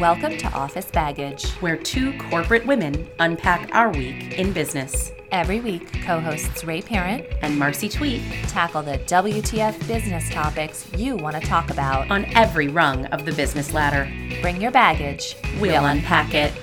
[0.00, 1.50] Welcome to Office Baggage.
[1.60, 5.12] where two corporate women unpack our week in business.
[5.30, 11.16] Every week, co hosts Ray Parent And Marcy Tweet tackle the WTF business topics you
[11.16, 12.10] want to talk about.
[12.10, 14.10] on every rung of the business ladder.
[14.40, 15.36] Bring your baggage.
[15.60, 16.54] We'll unpack it.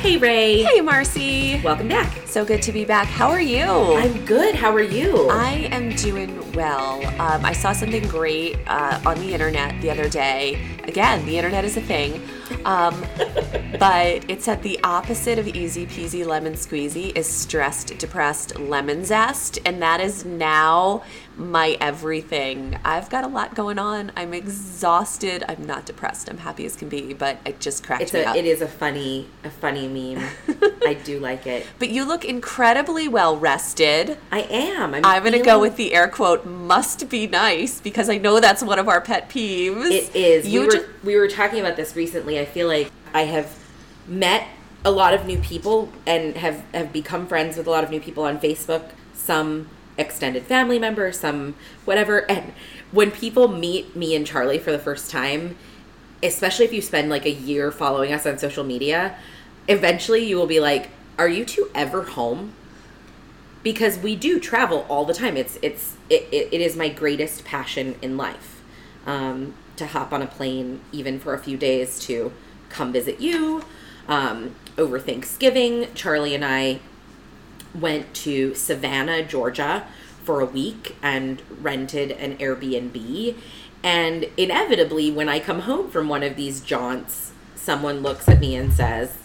[0.00, 0.62] Hey, Ray.
[0.62, 1.60] Hey, Marcy.
[1.62, 2.26] Welcome back.
[2.26, 3.06] So good to be back.
[3.06, 3.66] How are you?
[3.66, 4.54] I'm good.
[4.54, 5.28] How are you?
[5.28, 7.06] I am doing well.
[7.20, 10.58] Um, I saw something great uh, on the internet the other day.
[10.84, 12.22] Again, the internet is a thing.
[12.64, 13.04] Um,
[13.78, 19.58] but it's at the opposite of easy peasy lemon squeezy is stressed, depressed lemon zest.
[19.64, 21.02] And that is now
[21.36, 22.78] my everything.
[22.84, 24.12] I've got a lot going on.
[24.16, 25.44] I'm exhausted.
[25.48, 26.28] I'm not depressed.
[26.28, 28.36] I'm happy as can be, but it just cracked It's me a, up.
[28.36, 30.28] it is a funny, a funny meme.
[30.86, 31.66] I do like it.
[31.78, 34.18] But you look incredibly well rested.
[34.30, 34.94] I am.
[34.94, 38.40] I'm, I'm going to go with the air quote must be nice because I know
[38.40, 39.90] that's one of our pet peeves.
[39.90, 40.46] It is.
[40.46, 42.38] You we, were, we were talking about this recently.
[42.38, 43.58] I feel like I have
[44.06, 44.48] met
[44.84, 48.00] a lot of new people and have, have become friends with a lot of new
[48.00, 48.90] people on Facebook.
[49.12, 52.28] Some extended family members, some whatever.
[52.30, 52.52] And
[52.90, 55.56] when people meet me and Charlie for the first time,
[56.22, 59.16] especially if you spend like a year following us on social media,
[59.68, 62.54] eventually you will be like, "Are you two ever home?"
[63.62, 65.36] Because we do travel all the time.
[65.36, 68.62] It's it's it, it, is my greatest passion in life.
[69.06, 72.32] Um, to hop on a plane even for a few days to
[72.70, 73.62] come visit you.
[74.08, 76.80] Um, over Thanksgiving, Charlie and I
[77.74, 79.86] went to Savannah, Georgia
[80.24, 83.36] for a week and rented an Airbnb.
[83.82, 88.54] And inevitably, when I come home from one of these jaunts, someone looks at me
[88.54, 89.16] and says,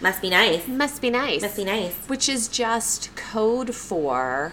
[0.00, 0.68] Must be nice.
[0.68, 1.42] must be nice.
[1.42, 1.94] Must be nice.
[2.06, 4.52] Which is just code for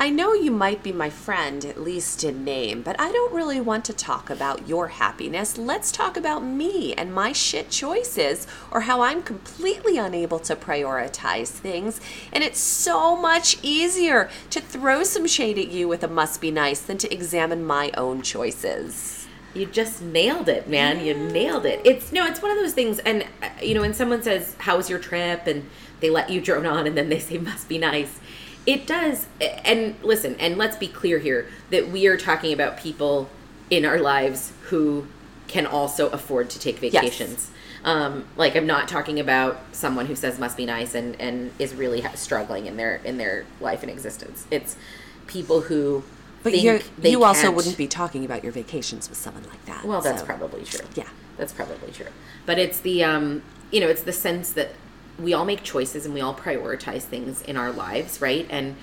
[0.00, 3.60] I know you might be my friend, at least in name, but I don't really
[3.60, 5.58] want to talk about your happiness.
[5.58, 11.48] Let's talk about me and my shit choices or how I'm completely unable to prioritize
[11.48, 12.00] things.
[12.32, 16.52] And it's so much easier to throw some shade at you with a must be
[16.52, 19.26] nice than to examine my own choices.
[19.52, 21.04] You just nailed it, man.
[21.04, 21.80] You nailed it.
[21.84, 23.00] It's no, it's one of those things.
[23.00, 25.68] And uh, you know, when someone says, "How was your trip?" and
[26.00, 28.20] they let you drone on, and then they say, "Must be nice."
[28.68, 29.26] It does.
[29.40, 33.30] And listen, and let's be clear here that we are talking about people
[33.70, 35.06] in our lives who
[35.46, 37.50] can also afford to take vacations.
[37.82, 41.74] Um, like I'm not talking about someone who says "must be nice" and and is
[41.74, 44.46] really ha- struggling in their in their life and existence.
[44.50, 44.76] It's
[45.26, 46.02] people who.
[46.42, 49.64] But you they you also can't- wouldn't be talking about your vacations with someone like
[49.64, 49.86] that.
[49.86, 50.86] well, that's so- probably true.
[50.94, 51.08] Yeah.
[51.38, 52.12] That's probably true.
[52.44, 54.72] But it's the um, you know, it's the sense that
[55.18, 58.46] we all make choices and we all prioritize things in our lives, right?
[58.50, 58.76] And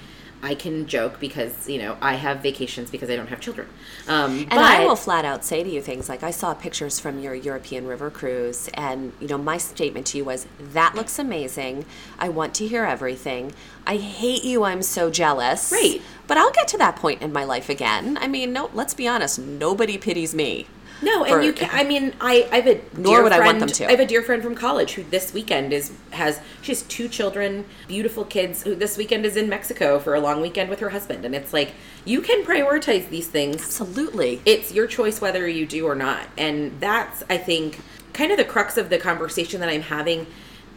[0.44, 3.68] I can joke because you know I have vacations because I don't have children.
[4.08, 7.20] Um, And I will flat out say to you things like I saw pictures from
[7.20, 11.86] your European river cruise, and you know my statement to you was that looks amazing.
[12.20, 13.54] I want to hear everything.
[13.88, 14.64] I hate you.
[14.64, 15.72] I'm so jealous.
[15.72, 16.02] Right.
[16.28, 18.18] But I'll get to that point in my life again.
[18.20, 18.70] I mean, no.
[18.74, 19.40] Let's be honest.
[19.40, 20.68] Nobody pities me.
[21.02, 21.70] No, and for- you can.
[21.74, 23.88] I mean, I, I have a Nor dear would I want friend- them to.
[23.88, 27.08] I have a dear friend from college who this weekend is has she has two
[27.10, 28.64] children, beautiful kids.
[28.64, 31.52] Who this weekend is in Mexico for a long weekend with her husband, and it's
[31.54, 31.74] like
[32.06, 34.42] you can prioritize these things Absolutely.
[34.46, 36.28] it's your choice whether you do or not.
[36.38, 37.80] And that's, I think,
[38.14, 40.28] kind of the crux of the conversation that I'm having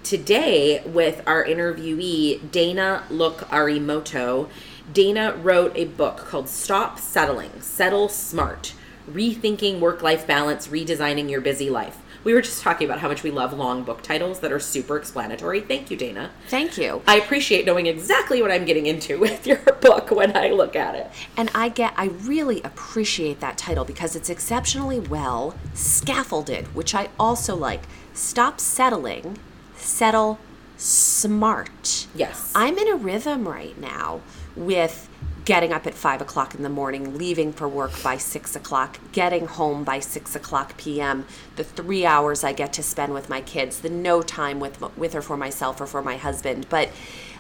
[0.03, 4.49] today with our interviewee, Dana Look Arimoto.
[4.93, 8.73] Dana wrote a book called Stop Settling, Settle Smart
[9.13, 11.99] Rethinking Work Life Balance, Redesigning Your Busy Life.
[12.25, 14.97] We were just talking about how much we love long book titles that are super
[14.97, 15.61] explanatory.
[15.61, 16.31] Thank you, Dana.
[16.49, 17.01] Thank you.
[17.07, 20.95] I appreciate knowing exactly what I'm getting into with your book when I look at
[20.95, 21.11] it.
[21.37, 27.09] And I get, I really appreciate that title because it's exceptionally well scaffolded, which I
[27.19, 27.83] also like.
[28.13, 29.39] Stop settling,
[29.77, 30.39] settle
[30.77, 32.09] smart.
[32.15, 32.53] Yes.
[32.55, 34.21] I'm in a rhythm right now
[34.57, 35.08] with
[35.49, 39.47] getting up at five o'clock in the morning, leaving for work by six o'clock, getting
[39.47, 41.25] home by six o'clock p.m.,
[41.57, 45.15] the three hours I get to spend with my kids, the no time with, with
[45.15, 46.69] or for myself or for my husband.
[46.69, 46.91] But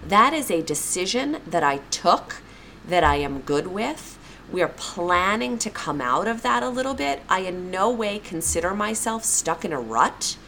[0.07, 2.37] that is a decision that I took
[2.87, 4.19] that I am good with.
[4.51, 7.21] We are planning to come out of that a little bit.
[7.29, 10.39] I in no way consider myself stuck in a rut.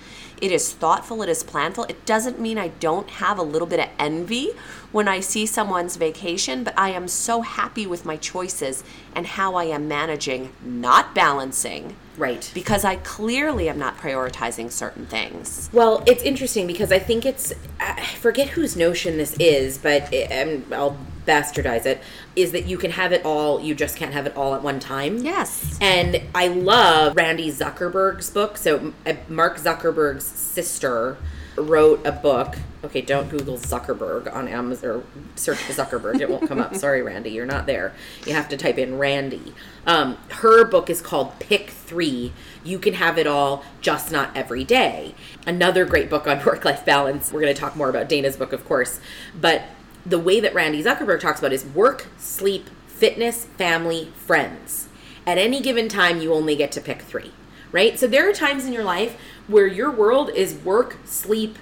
[0.41, 1.91] It is thoughtful, it is planful.
[1.91, 4.53] It doesn't mean I don't have a little bit of envy
[4.93, 8.83] when I see someone's vacation, but I am so happy with my choices
[9.15, 12.51] and how I am managing, not balancing Right.
[12.53, 15.71] Because I clearly am not prioritizing certain things.
[15.73, 20.31] Well, it's interesting because I think it's I forget whose notion this is, but it,
[20.71, 22.03] I'll bastardize it
[22.37, 24.81] is that you can have it all, you just can't have it all at one
[24.81, 25.19] time.
[25.19, 25.79] Yes.
[25.81, 28.59] And I love Randy Zuckerberg's book.
[28.59, 31.17] So uh, Mark Zuckerberg's sister
[31.57, 32.57] wrote a book.
[32.83, 35.03] Okay, don't Google Zuckerberg on Amazon or
[35.35, 36.21] search for Zuckerberg.
[36.21, 36.75] It won't come up.
[36.77, 37.93] Sorry, Randy, you're not there.
[38.27, 39.53] You have to type in Randy.
[39.87, 42.33] Um, her book is called Pick Three.
[42.65, 45.15] You can have it all, just not every day.
[45.47, 47.31] Another great book on work life balance.
[47.31, 48.99] We're going to talk more about Dana's book, of course.
[49.39, 49.63] But
[50.07, 54.89] the way that Randy Zuckerberg talks about is work, sleep, fitness, family, friends.
[55.27, 57.33] At any given time, you only get to pick three,
[57.73, 57.99] right?
[57.99, 61.59] So there are times in your life where your world is work, sleep,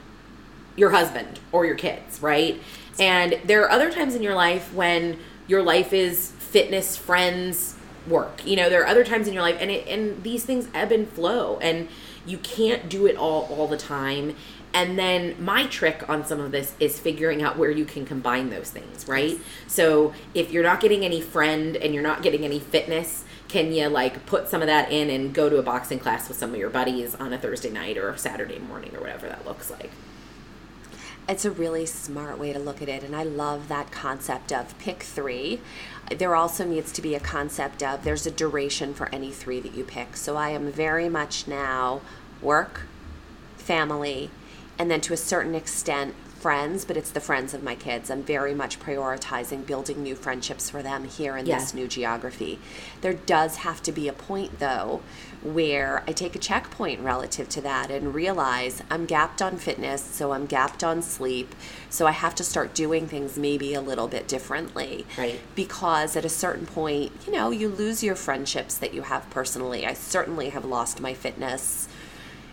[0.79, 2.63] your husband, or your kids, right?
[3.01, 7.75] And there are other times in your life when your life is fitness, friends,
[8.07, 8.47] work.
[8.47, 10.93] You know, there are other times in your life, and it, and these things ebb
[10.93, 11.89] and flow, and
[12.27, 14.37] you can't do it all all the time.
[14.73, 18.51] And then my trick on some of this is figuring out where you can combine
[18.51, 19.39] those things, right?
[19.67, 23.89] So if you're not getting any friend and you're not getting any fitness, can you
[23.89, 26.57] like put some of that in and go to a boxing class with some of
[26.57, 29.91] your buddies on a Thursday night or a Saturday morning or whatever that looks like?
[31.29, 34.77] It's a really smart way to look at it, and I love that concept of
[34.79, 35.61] pick three.
[36.17, 39.75] There also needs to be a concept of there's a duration for any three that
[39.75, 40.17] you pick.
[40.17, 42.01] So I am very much now
[42.41, 42.87] work,
[43.59, 44.31] family,
[44.79, 48.11] and then to a certain extent friends, but it's the friends of my kids.
[48.11, 51.59] I'm very much prioritizing building new friendships for them here in Yeah.
[51.59, 52.59] this new geography.
[53.01, 55.03] There does have to be a point though
[55.55, 60.33] where I take a checkpoint relative to that and realize I'm gapped on fitness, so
[60.33, 61.55] I'm gapped on sleep,
[61.91, 65.07] so I have to start doing things maybe a little bit differently.
[65.17, 65.41] Right.
[65.55, 69.87] Because at a certain point, you know, you lose your friendships that you have personally.
[69.87, 71.89] I certainly have lost my fitness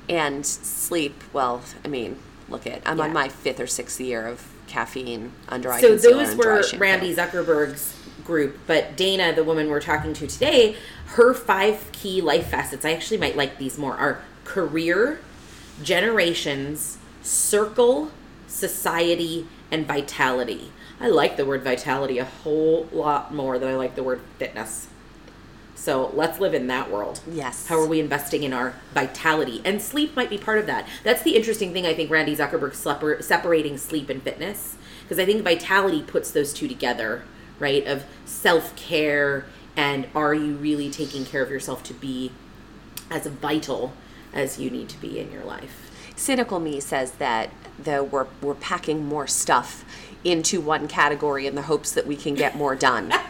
[0.09, 1.23] and sleep.
[1.33, 2.17] Well, I mean,
[2.49, 3.05] look at I'm Yeah.
[3.05, 6.63] on my fifth or sixth year of caffeine under eye so those were.
[6.77, 7.93] Randy Zuckerberg's
[8.23, 10.75] group, but Dana, the woman we're talking to today,
[11.07, 15.19] her five key life facets, I actually might like these more, are career,
[15.81, 18.11] generations, circle,
[18.47, 20.71] society, and vitality.
[20.99, 24.87] I like the word vitality a whole lot more than I like the word fitness.
[25.75, 27.19] So let's live in that world.
[27.29, 27.67] Yes.
[27.67, 29.61] How are we investing in our vitality?
[29.65, 30.87] And sleep might be part of that.
[31.03, 34.77] That's the interesting thing, I think, Randy Zuckerberg separ- separating sleep and fitness.
[35.03, 37.23] Because I think vitality puts those two together,
[37.59, 37.85] right?
[37.85, 42.31] Of self care and are you really taking care of yourself to be
[43.09, 43.93] as vital
[44.33, 45.91] as you need to be in your life?
[46.15, 49.83] Cynical me says that the we're we're packing more stuff
[50.23, 53.13] into one category in the hopes that we can get more done.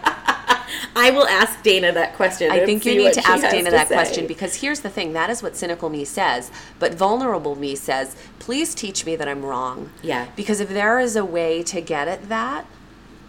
[0.95, 2.51] I will ask Dana that question.
[2.51, 3.94] I think you need to ask Dana to that say.
[3.94, 6.51] question because here's the thing that is what cynical me says.
[6.80, 9.91] But vulnerable me says, please teach me that I'm wrong.
[10.01, 10.27] Yeah.
[10.36, 12.65] Because if there is a way to get at that,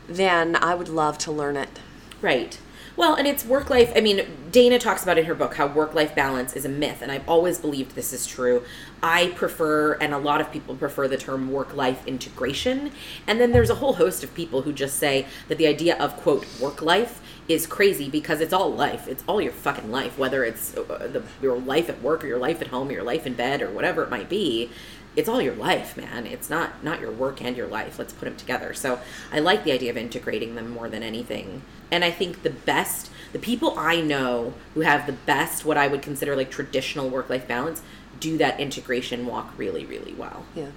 [0.08, 1.80] then I would love to learn it.
[2.22, 2.58] Right.
[2.96, 3.92] Well, and it's work life.
[3.94, 7.02] I mean, Dana talks about in her book how work life balance is a myth,
[7.02, 8.62] and I've always believed this is true.
[9.02, 12.92] I prefer, and a lot of people prefer the term work life integration.
[13.26, 16.16] And then there's a whole host of people who just say that the idea of,
[16.16, 19.06] quote, work life is crazy because it's all life.
[19.06, 22.38] It's all your fucking life, whether it's uh, the, your life at work or your
[22.38, 24.70] life at home or your life in bed or whatever it might be
[25.16, 26.26] it's all your life man.
[26.26, 27.98] It's not not your work and your life.
[27.98, 28.74] Let's put them together.
[28.74, 29.00] So
[29.32, 31.62] i like the idea of integrating them more than anything.
[31.90, 35.88] And i think the best the people i know who have the best what i
[35.88, 37.82] would consider like traditional work life balance
[38.20, 40.44] do that integration walk really really well.
[40.54, 40.70] Yeah.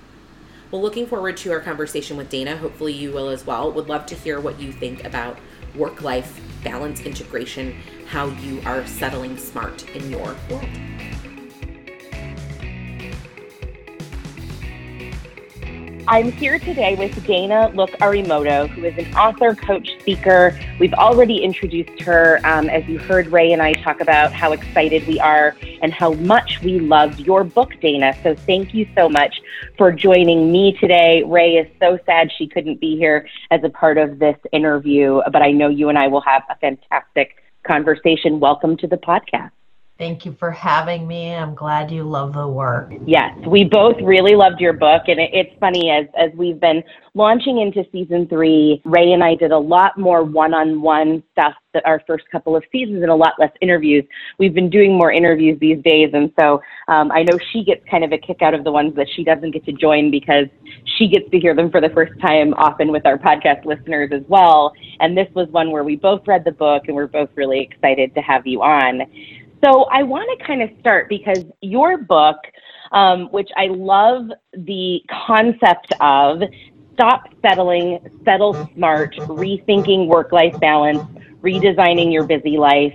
[0.72, 2.58] well looking forward to our conversation with dana.
[2.58, 3.72] Hopefully you will as well.
[3.72, 5.38] Would love to hear what you think about
[5.76, 7.76] work life balance integration
[8.08, 10.68] how you are settling smart in your world
[16.12, 20.60] I'm here today with Dana Look-Arimoto, who is an author, coach, speaker.
[20.80, 25.06] We've already introduced her, um, as you heard Ray and I talk about how excited
[25.06, 28.18] we are and how much we loved your book, Dana.
[28.24, 29.40] So thank you so much
[29.78, 31.22] for joining me today.
[31.28, 35.44] Ray is so sad she couldn't be here as a part of this interview, but
[35.44, 38.40] I know you and I will have a fantastic conversation.
[38.40, 39.52] Welcome to the podcast.
[40.00, 41.36] Thank you for having me.
[41.36, 42.94] I'm glad you love the work.
[43.06, 46.82] Yes, we both really loved your book, and it, it's funny as as we've been
[47.16, 48.82] launching into season three.
[48.86, 53.02] Ray and I did a lot more one-on-one stuff that our first couple of seasons,
[53.02, 54.06] and a lot less interviews.
[54.38, 58.06] We've been doing more interviews these days, and so um, I know she gets kind
[58.06, 60.46] of a kick out of the ones that she doesn't get to join because
[60.98, 64.24] she gets to hear them for the first time, often with our podcast listeners as
[64.30, 64.72] well.
[65.02, 68.16] And this was one where we both read the book, and we're both really excited
[68.16, 69.02] to have you on.
[69.64, 72.38] So I want to kind of start because your book,
[72.92, 76.42] um, which I love the concept of
[76.94, 81.04] stop settling, settle smart, rethinking work life balance,
[81.42, 82.94] redesigning your busy life.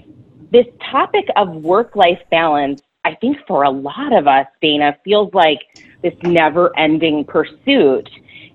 [0.52, 5.32] This topic of work life balance, I think for a lot of us, Dana, feels
[5.34, 5.60] like
[6.02, 8.08] this never ending pursuit.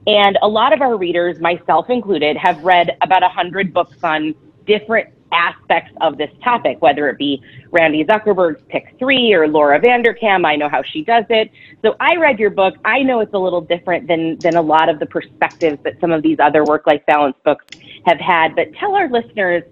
[0.08, 4.34] And a lot of our readers, myself included, have read about 100 books on
[4.66, 10.46] different aspects of this topic, whether it be Randy Zuckerberg's Pick Three or Laura Vanderkam.
[10.46, 11.52] I know how she does it.
[11.82, 12.76] So I read your book.
[12.86, 16.12] I know it's a little different than than a lot of the perspectives that some
[16.12, 17.66] of these other work-life balance books
[18.06, 18.56] have had.
[18.56, 19.64] But tell our listeners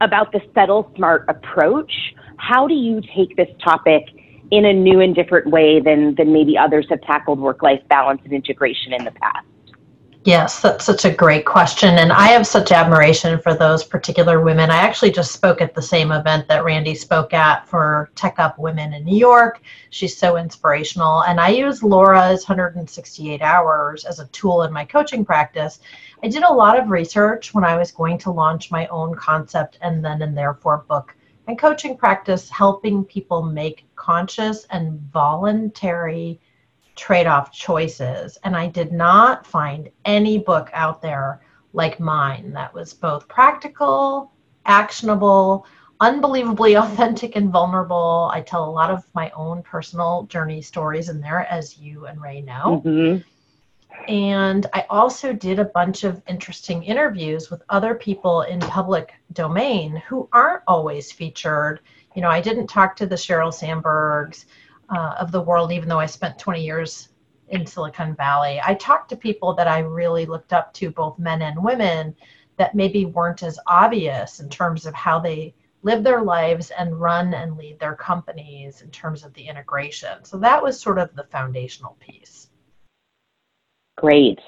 [0.00, 1.92] about the settle smart approach.
[2.36, 4.04] How do you take this topic
[4.50, 8.32] in a new and different way than than maybe others have tackled work-life balance and
[8.32, 9.46] integration in the past?
[10.24, 11.96] Yes, that's such a great question.
[11.98, 14.68] And I have such admiration for those particular women.
[14.68, 18.58] I actually just spoke at the same event that Randy spoke at for Tech Up
[18.58, 19.62] Women in New York.
[19.90, 21.22] She's so inspirational.
[21.22, 25.78] And I use Laura's 168 hours as a tool in my coaching practice.
[26.22, 29.78] I did a lot of research when I was going to launch my own concept
[29.82, 31.14] and then and therefore book
[31.46, 36.38] and coaching practice, helping people make conscious and voluntary
[36.98, 38.36] trade off choices.
[38.44, 41.40] And I did not find any book out there
[41.72, 44.32] like mine that was both practical,
[44.66, 45.66] actionable,
[46.00, 48.30] unbelievably authentic and vulnerable.
[48.32, 52.20] I tell a lot of my own personal journey stories in there, as you and
[52.20, 52.82] Ray know.
[52.84, 53.22] Mm-hmm.
[54.08, 60.02] And I also did a bunch of interesting interviews with other people in public domain
[60.08, 61.80] who aren't always featured.
[62.14, 64.46] You know, I didn't talk to the Sheryl Sandbergs
[64.90, 67.10] uh, of the world, even though I spent 20 years
[67.48, 68.60] in Silicon Valley.
[68.64, 72.14] I talked to people that I really looked up to, both men and women,
[72.56, 77.34] that maybe weren't as obvious in terms of how they live their lives and run
[77.34, 80.24] and lead their companies in terms of the integration.
[80.24, 82.48] So that was sort of the foundational piece.
[83.96, 84.38] Great.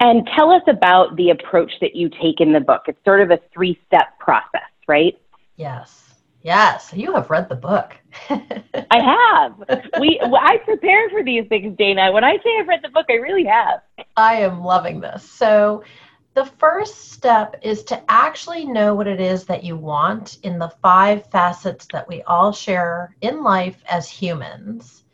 [0.00, 2.82] And tell us about the approach that you take in the book.
[2.86, 5.16] It's sort of a three step process, right?
[5.56, 6.11] Yes.
[6.42, 7.96] Yes, you have read the book.
[8.30, 9.80] I have.
[10.00, 12.10] We I prepare for these things, Dana.
[12.10, 13.80] When I say I've read the book, I really have.
[14.16, 15.28] I am loving this.
[15.28, 15.84] So,
[16.34, 20.72] the first step is to actually know what it is that you want in the
[20.82, 25.04] five facets that we all share in life as humans.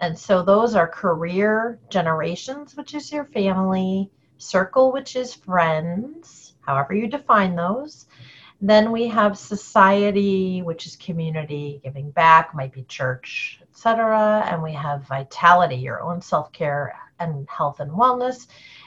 [0.00, 6.92] And so those are career, generations, which is your family, circle, which is friends, however
[6.92, 8.06] you define those
[8.68, 14.42] then we have society, which is community, giving back, might be church, etc.
[14.50, 18.46] And we have vitality, your own self-care and health and wellness.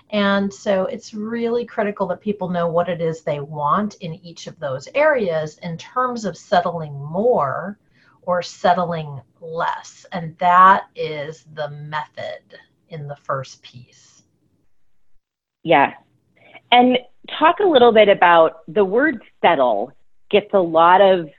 [0.10, 4.48] And so it's really critical that people know what it is they want in each
[4.48, 7.78] of those areas in terms of settling more
[8.24, 10.08] or settling less.
[10.12, 12.42] And that is the method
[12.90, 14.24] in the first piece.
[15.64, 15.94] Yeah.
[16.72, 16.98] And
[17.40, 19.92] talk a little bit about the word settle
[20.30, 21.30] gets a lot of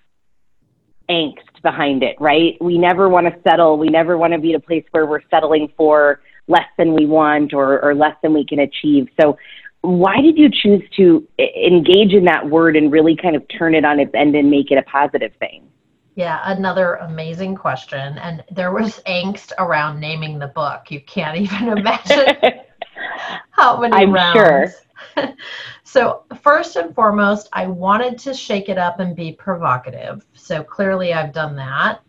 [1.10, 2.56] angst behind it, right?
[2.60, 3.78] We never want to settle.
[3.78, 7.06] We never want to be at a place where we're settling for less than we
[7.06, 9.08] want or, or less than we can achieve.
[9.20, 9.36] So,
[9.82, 13.84] why did you choose to engage in that word and really kind of turn it
[13.84, 15.68] on its end and make it a positive thing?
[16.16, 18.18] Yeah, another amazing question.
[18.18, 20.90] And there was angst around naming the book.
[20.90, 22.26] You can't even imagine
[23.50, 24.34] how many I'm rounds.
[24.36, 24.87] Sure
[25.84, 30.24] so, first and foremost, I wanted to shake it up and be provocative.
[30.34, 32.00] So, clearly, I've done that.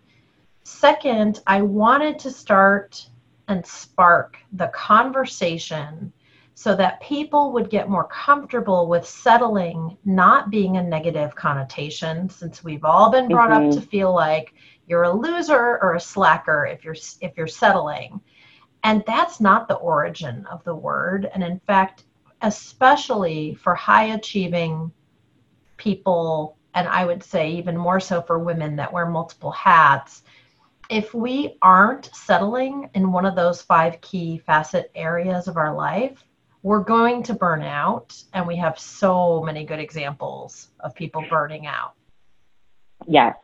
[0.63, 3.07] Second, I wanted to start
[3.47, 6.13] and spark the conversation
[6.59, 12.65] so that people would get more comfortable with settling not being a negative connotation since
[12.65, 13.69] we've all been brought mm-hmm.
[13.69, 14.53] up to feel like
[14.85, 18.19] you're a loser or a slacker if you're if you're settling
[18.83, 22.03] and that's not the origin of the word and in fact
[22.41, 24.91] especially for high achieving
[25.77, 30.23] people, and I would say even more so for women that wear multiple hats,
[30.89, 36.23] if we aren't settling in one of those five key facet areas of our life,
[36.63, 38.21] we're going to burn out.
[38.33, 41.93] And we have so many good examples of people burning out.
[43.07, 43.35] Yes.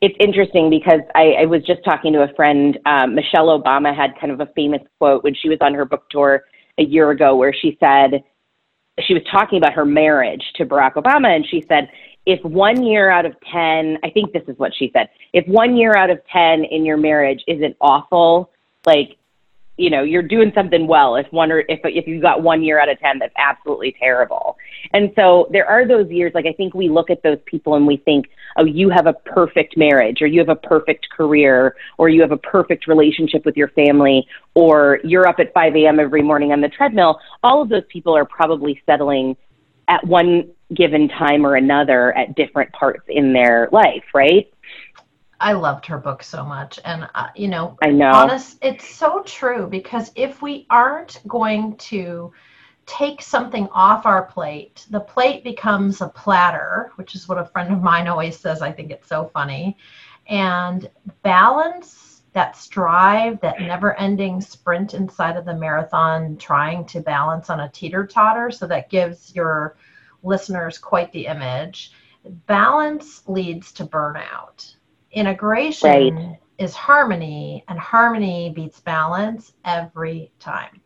[0.00, 2.78] It's interesting because I, I was just talking to a friend.
[2.86, 6.04] Um, Michelle Obama had kind of a famous quote when she was on her book
[6.10, 6.44] tour
[6.78, 8.22] a year ago where she said
[9.00, 11.90] she was talking about her marriage to Barack Obama and she said
[12.26, 15.76] if one year out of 10 I think this is what she said if one
[15.76, 18.50] year out of 10 in your marriage isn't awful
[18.86, 19.16] like
[19.76, 22.78] you know you're doing something well if one or if if you got one year
[22.78, 24.56] out of 10 that's absolutely terrible.
[24.92, 27.86] And so there are those years like i think we look at those people and
[27.86, 28.26] we think
[28.58, 32.32] oh you have a perfect marriage or you have a perfect career or you have
[32.32, 36.60] a perfect relationship with your family or you're up at 5 a.m every morning on
[36.60, 37.18] the treadmill.
[37.42, 39.36] All of those people are probably settling
[39.88, 44.52] at one given time or another at different parts in their life right
[45.42, 46.78] I loved her book so much.
[46.84, 48.12] And, uh, you know, I know.
[48.12, 52.32] honest, it's so true because if we aren't going to
[52.86, 57.72] take something off our plate, the plate becomes a platter, which is what a friend
[57.72, 58.62] of mine always says.
[58.62, 59.76] I think it's so funny.
[60.28, 60.88] And
[61.22, 67.60] balance, that strive, that never ending sprint inside of the marathon, trying to balance on
[67.60, 68.50] a teeter totter.
[68.52, 69.76] So that gives your
[70.22, 71.92] listeners quite the image.
[72.46, 74.76] Balance leads to burnout
[75.12, 76.38] Integration right.
[76.58, 80.80] is harmony, and harmony beats balance every time.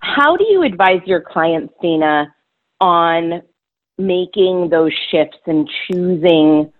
[0.00, 2.34] How do you advise your clients, Dana,
[2.80, 3.42] on
[3.96, 6.72] making those shifts and choosing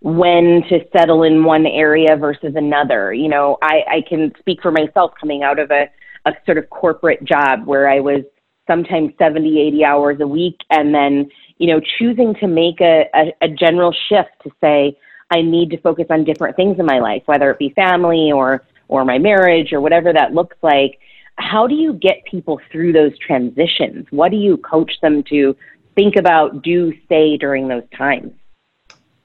[0.00, 3.12] when to settle in one area versus another?
[3.12, 5.88] You know, I, I can speak for myself coming out of a,
[6.26, 8.22] a sort of corporate job where I was
[8.68, 11.28] sometimes 70, 80 hours a week and then
[11.58, 14.96] you know, choosing to make a, a, a general shift to say,
[15.30, 18.64] I need to focus on different things in my life, whether it be family or
[18.88, 20.98] or my marriage or whatever that looks like.
[21.36, 24.06] How do you get people through those transitions?
[24.10, 25.54] What do you coach them to
[25.94, 28.32] think about, do, say during those times?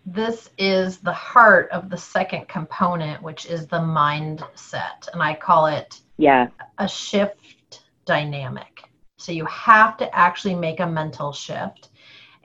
[0.06, 5.08] This is the heart of the second component, which is the mindset.
[5.13, 6.48] And I call it yeah.
[6.78, 8.84] a shift dynamic.
[9.18, 11.90] So you have to actually make a mental shift.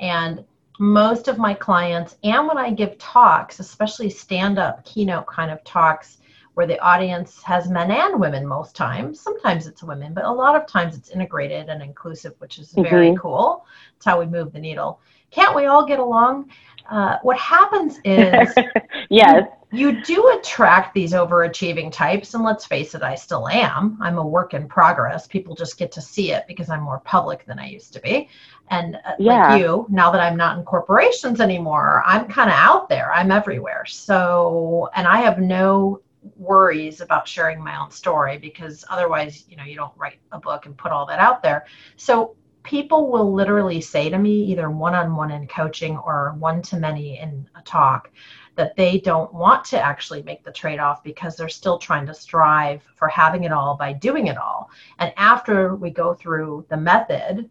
[0.01, 0.45] And
[0.79, 5.63] most of my clients, and when I give talks, especially stand up keynote kind of
[5.65, 6.19] talks,
[6.59, 9.21] where the audience has men and women most times.
[9.21, 13.11] Sometimes it's women, but a lot of times it's integrated and inclusive, which is very
[13.11, 13.21] mm-hmm.
[13.21, 13.65] cool.
[13.97, 15.01] It's how we move the needle.
[15.31, 16.51] Can't we all get along?
[16.89, 18.55] Uh, what happens is
[19.11, 19.47] yes.
[19.73, 23.99] you do attract these overachieving types and let's face it i still am.
[24.01, 25.27] I'm a work in progress.
[25.27, 28.31] People just get to see it because i'm more public than i used to be.
[28.71, 29.51] And uh, yeah.
[29.51, 33.13] like you now that i'm not in corporations anymore i'm kind of out there.
[33.13, 33.85] I'm everywhere.
[33.85, 36.01] So and i have no
[36.37, 40.65] worries about sharing my own story because otherwise you know you don't write a book
[40.65, 41.67] and put all that out there.
[41.97, 42.35] So
[42.69, 48.11] people will literally say to me either one-on-one in coaching or one-to-many in a talk
[48.57, 52.13] that they don't want to actually make the trade off because they're still trying to
[52.13, 54.69] strive for having it all by doing it all.
[54.99, 57.49] And after we go through the method,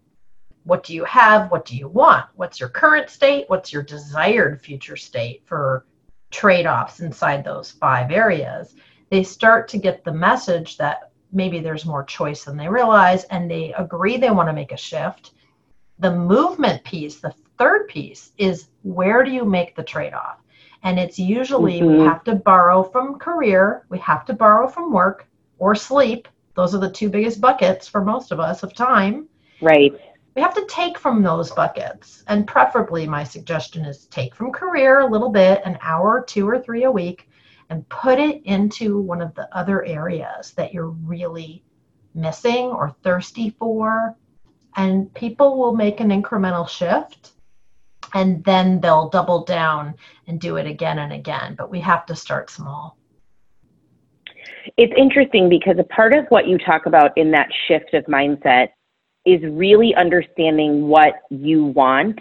[0.65, 1.49] what do you have?
[1.49, 2.27] What do you want?
[2.35, 3.45] What's your current state?
[3.47, 5.87] What's your desired future state for
[6.29, 8.75] trade offs inside those five areas?
[9.09, 13.49] They start to get the message that maybe there's more choice than they realize and
[13.49, 15.31] they agree they want to make a shift.
[15.99, 20.37] The movement piece, the third piece, is where do you make the trade off?
[20.83, 21.97] And it's usually mm-hmm.
[21.97, 25.27] we have to borrow from career, we have to borrow from work
[25.59, 26.27] or sleep.
[26.55, 29.27] Those are the two biggest buckets for most of us of time.
[29.61, 29.99] Right.
[30.35, 32.23] We have to take from those buckets.
[32.27, 36.59] And preferably, my suggestion is take from career a little bit, an hour, two or
[36.59, 37.26] three a week,
[37.69, 41.63] and put it into one of the other areas that you're really
[42.13, 44.15] missing or thirsty for.
[44.75, 47.31] And people will make an incremental shift
[48.13, 49.95] and then they'll double down
[50.27, 51.55] and do it again and again.
[51.57, 52.97] But we have to start small.
[54.77, 58.69] It's interesting because a part of what you talk about in that shift of mindset
[59.25, 62.19] is really understanding what you want.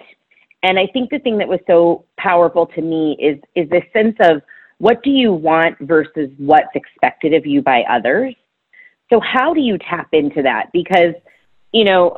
[0.63, 4.17] And I think the thing that was so powerful to me is is this sense
[4.21, 4.43] of
[4.79, 8.35] what do you want versus what's expected of you by others.
[9.11, 10.71] So how do you tap into that?
[10.73, 11.15] Because
[11.73, 12.17] you know,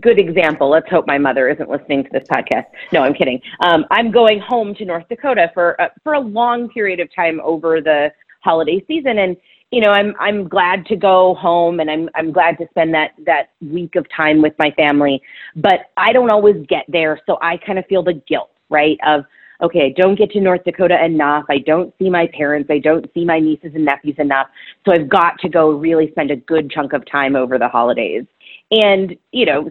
[0.00, 0.68] good example.
[0.68, 2.66] Let's hope my mother isn't listening to this podcast.
[2.92, 3.40] No, I'm kidding.
[3.60, 7.40] Um, I'm going home to North Dakota for uh, for a long period of time
[7.42, 8.10] over the
[8.42, 9.36] holiday season, and
[9.70, 13.12] you know, I'm I'm glad to go home, and I'm I'm glad to spend that
[13.26, 15.20] that week of time with my family.
[15.56, 18.98] But I don't always get there, so I kind of feel the guilt, right?
[19.06, 19.24] Of
[19.60, 21.44] okay, I don't get to North Dakota enough.
[21.48, 22.70] I don't see my parents.
[22.70, 24.48] I don't see my nieces and nephews enough.
[24.84, 28.24] So I've got to go really spend a good chunk of time over the holidays.
[28.70, 29.70] And, you know,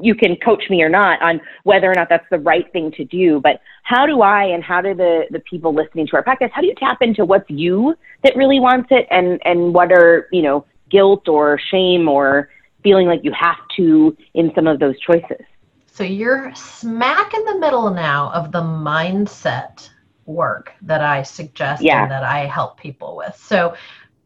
[0.00, 3.04] you can coach me or not on whether or not that's the right thing to
[3.04, 3.40] do.
[3.40, 6.60] But how do I and how do the, the people listening to our podcast, how
[6.60, 10.42] do you tap into what's you that really wants it and, and what are, you
[10.42, 12.50] know, guilt or shame or
[12.84, 15.44] feeling like you have to in some of those choices?
[15.94, 19.88] So you're smack in the middle now of the mindset
[20.26, 22.02] work that I suggest yeah.
[22.02, 23.36] and that I help people with.
[23.36, 23.76] So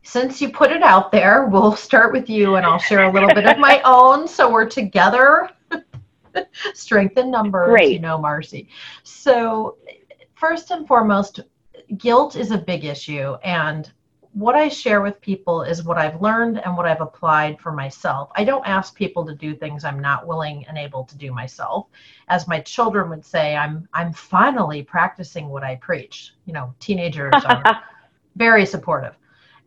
[0.02, 3.28] since you put it out there, we'll start with you and I'll share a little
[3.34, 5.50] bit of my own so we're together.
[6.72, 7.92] Strength in numbers, Great.
[7.92, 8.70] you know, Marcy.
[9.02, 9.76] So,
[10.36, 11.40] first and foremost,
[11.98, 13.34] guilt is a big issue.
[13.44, 13.92] And
[14.38, 18.30] what I share with people is what I've learned and what I've applied for myself.
[18.36, 21.88] I don't ask people to do things I'm not willing and able to do myself.
[22.28, 26.34] As my children would say, I'm I'm finally practicing what I preach.
[26.44, 27.82] You know, teenagers are
[28.36, 29.16] very supportive.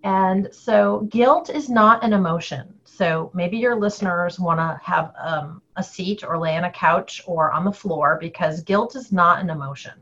[0.03, 2.73] And so guilt is not an emotion.
[2.85, 7.21] So maybe your listeners want to have um, a seat or lay on a couch
[7.27, 9.99] or on the floor because guilt is not an emotion.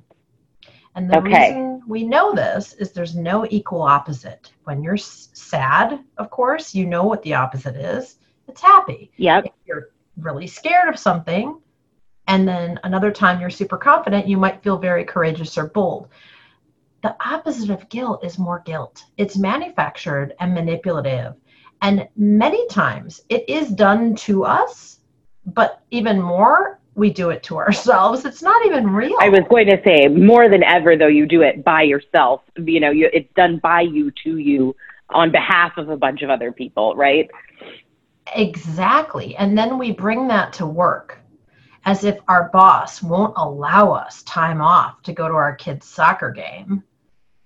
[0.96, 1.50] And the Okay.
[1.50, 4.52] reason we know this is there's no equal opposite.
[4.64, 8.18] When you're sad, of course, you know what the opposite is.
[8.48, 9.12] It's happy.
[9.18, 9.46] Yep.
[9.46, 11.60] If you're really scared of something,
[12.28, 16.10] and then another time you're super confident, you might feel very courageous or bold.
[17.02, 19.04] The opposite of guilt is more guilt.
[19.18, 21.36] It's manufactured and manipulative.
[21.82, 25.00] And many times it is done to us,
[25.46, 28.26] but even more, we do it to ourselves.
[28.26, 29.16] It's not even real.
[29.22, 32.42] I was going to say more than ever though you do it by yourself.
[32.58, 34.76] You know, you, it's done by you to you
[35.10, 37.30] on behalf of a bunch of other people, right?
[38.36, 39.36] Exactly.
[39.36, 41.18] And then we bring that to work
[41.86, 46.32] as if our boss won't allow us time off to go to our kids' soccer
[46.32, 46.84] game.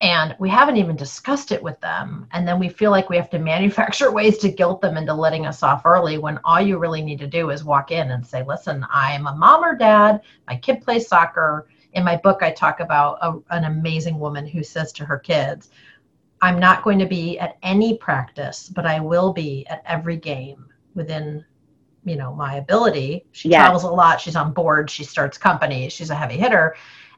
[0.03, 2.27] And we haven't even discussed it with them.
[2.33, 5.47] And then we feel like we have to manufacture ways to guilt them into letting
[5.47, 8.43] us off early when all you really need to do is walk in and say,
[8.43, 10.21] listen, I'm a mom or dad.
[10.47, 11.67] My kid plays soccer.
[11.93, 15.69] In my book, I talk about a, an amazing woman who says to her kids,
[16.41, 20.65] I'm not going to be at any practice, but I will be at every game
[20.95, 21.45] within
[22.05, 23.59] you know my ability she Yes.
[23.59, 26.75] travels a lot she's on board she starts companies she's a heavy hitter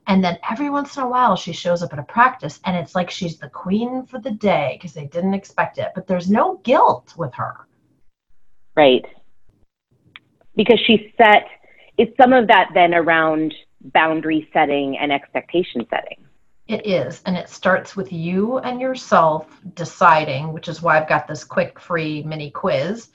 [0.08, 2.96] and then every once in a while she shows up at a practice and it's
[2.96, 6.58] like she's the queen for the day because they didn't expect it but there's no
[6.64, 7.66] guilt with her
[8.76, 9.06] Right.
[10.56, 11.48] Because she set,
[11.98, 13.54] it's some of that then around
[13.94, 16.26] boundary setting and expectation setting.
[16.68, 17.22] It is.
[17.26, 21.80] And it starts with you and yourself deciding, which is why I've got this quick
[21.80, 23.10] free mini quiz,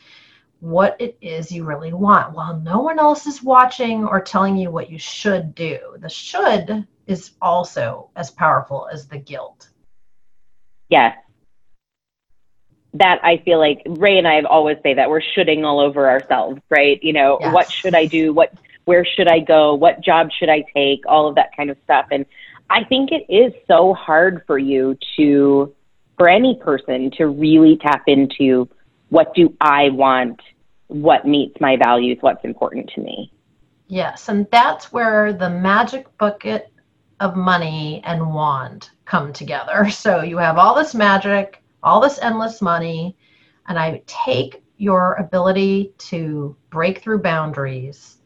[0.61, 4.70] what it is you really want while no one else is watching or telling you
[4.70, 5.79] what you should do.
[5.99, 9.68] The should is also as powerful as the guilt.
[10.90, 11.16] Yes.
[12.94, 16.09] That I feel like Ray and I have always say that we're shooting all over
[16.09, 17.03] ourselves, right?
[17.03, 17.55] You know, Yes.
[17.55, 18.33] what should I do?
[18.35, 18.53] What,
[18.85, 19.75] where should I go?
[19.75, 21.01] What job should I take?
[21.07, 22.07] All of that kind of stuff.
[22.11, 22.27] And
[22.68, 25.75] I think it is so hard for you to,
[26.18, 28.68] for any person to really tap into
[29.11, 30.40] what do I want?
[30.87, 32.18] What meets my values?
[32.20, 33.33] What's important to me?
[33.88, 34.29] Yes.
[34.29, 36.73] And that's where the magic bucket
[37.20, 39.88] of money and wand come together.
[39.90, 43.16] So you have all this magic, all this endless money,
[43.66, 48.18] and I take your ability to break through boundaries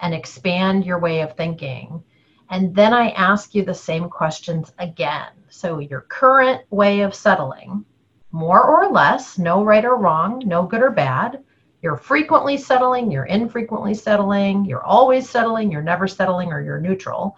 [0.00, 2.02] and expand your way of thinking.
[2.50, 5.30] And then I ask you the same questions again.
[5.48, 7.84] So, your current way of settling,
[8.32, 11.44] more or less, no right or wrong, no good or bad.
[11.82, 17.36] You're frequently settling, you're infrequently settling, you're always settling, you're never settling, or you're neutral.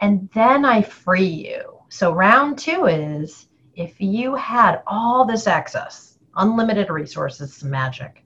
[0.00, 1.78] And then I free you.
[1.88, 8.24] So, round two is if you had all this access, unlimited resources, magic,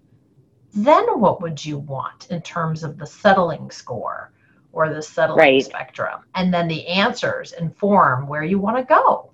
[0.75, 4.33] then what would you want in terms of the settling score
[4.73, 5.65] or the settling Right.
[5.65, 6.23] spectrum?
[6.35, 9.32] And then the answers inform where you want to go.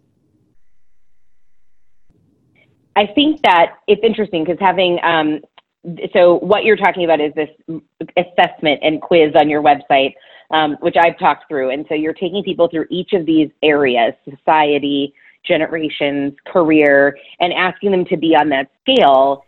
[2.98, 5.40] I think that it's interesting because having um,
[6.12, 7.48] so what you're talking about is this
[8.16, 10.14] assessment and quiz on your website,
[10.50, 14.14] um, which I've talked through, and so you're taking people through each of these areas:
[14.28, 19.44] society, generations, career, and asking them to be on that scale.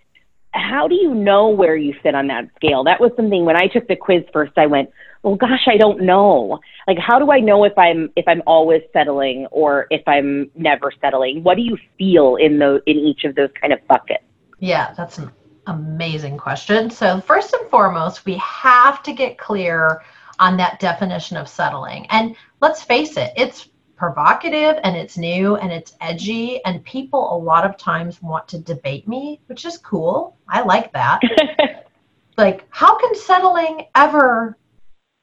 [0.53, 2.85] How do you know where you sit on that scale?
[2.85, 4.53] That was something when I took the quiz first.
[4.59, 4.91] I went,
[5.23, 6.61] well, gosh, I don't know.
[6.87, 10.93] Like, how do I know if I'm if I'm always settling or if I'm never
[11.01, 11.43] settling?
[11.43, 14.25] What do you feel in those in each of those kind of buckets?
[14.59, 15.31] Yeah, that's an
[15.67, 16.91] amazing question.
[16.91, 20.03] So, first and foremost, we have to get clear
[20.39, 22.07] on that definition of settling.
[22.11, 26.65] And let's face it, it's provocative and it's new and it's edgy.
[26.65, 30.39] And people a lot of times want to debate me, which is cool.
[30.49, 31.21] I like that.
[32.39, 34.57] like, how can settling ever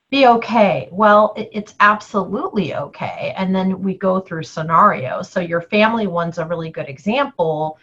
[0.09, 0.89] be okay?
[0.91, 3.33] Well, it, it's absolutely okay.
[3.37, 5.29] And then we go through scenarios.
[5.29, 7.77] So, your family one's a really good example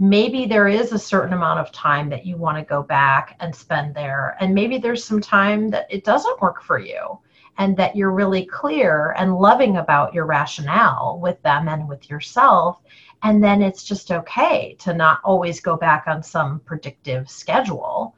[0.00, 3.52] maybe there is a certain amount of time that you want to go back and
[3.52, 7.18] spend there and maybe there's some time that it doesn't work for you
[7.58, 12.80] and that you're really clear and loving about your rationale with them and with yourself.
[13.24, 18.14] And then it's just okay to not always go back on some predictive schedule.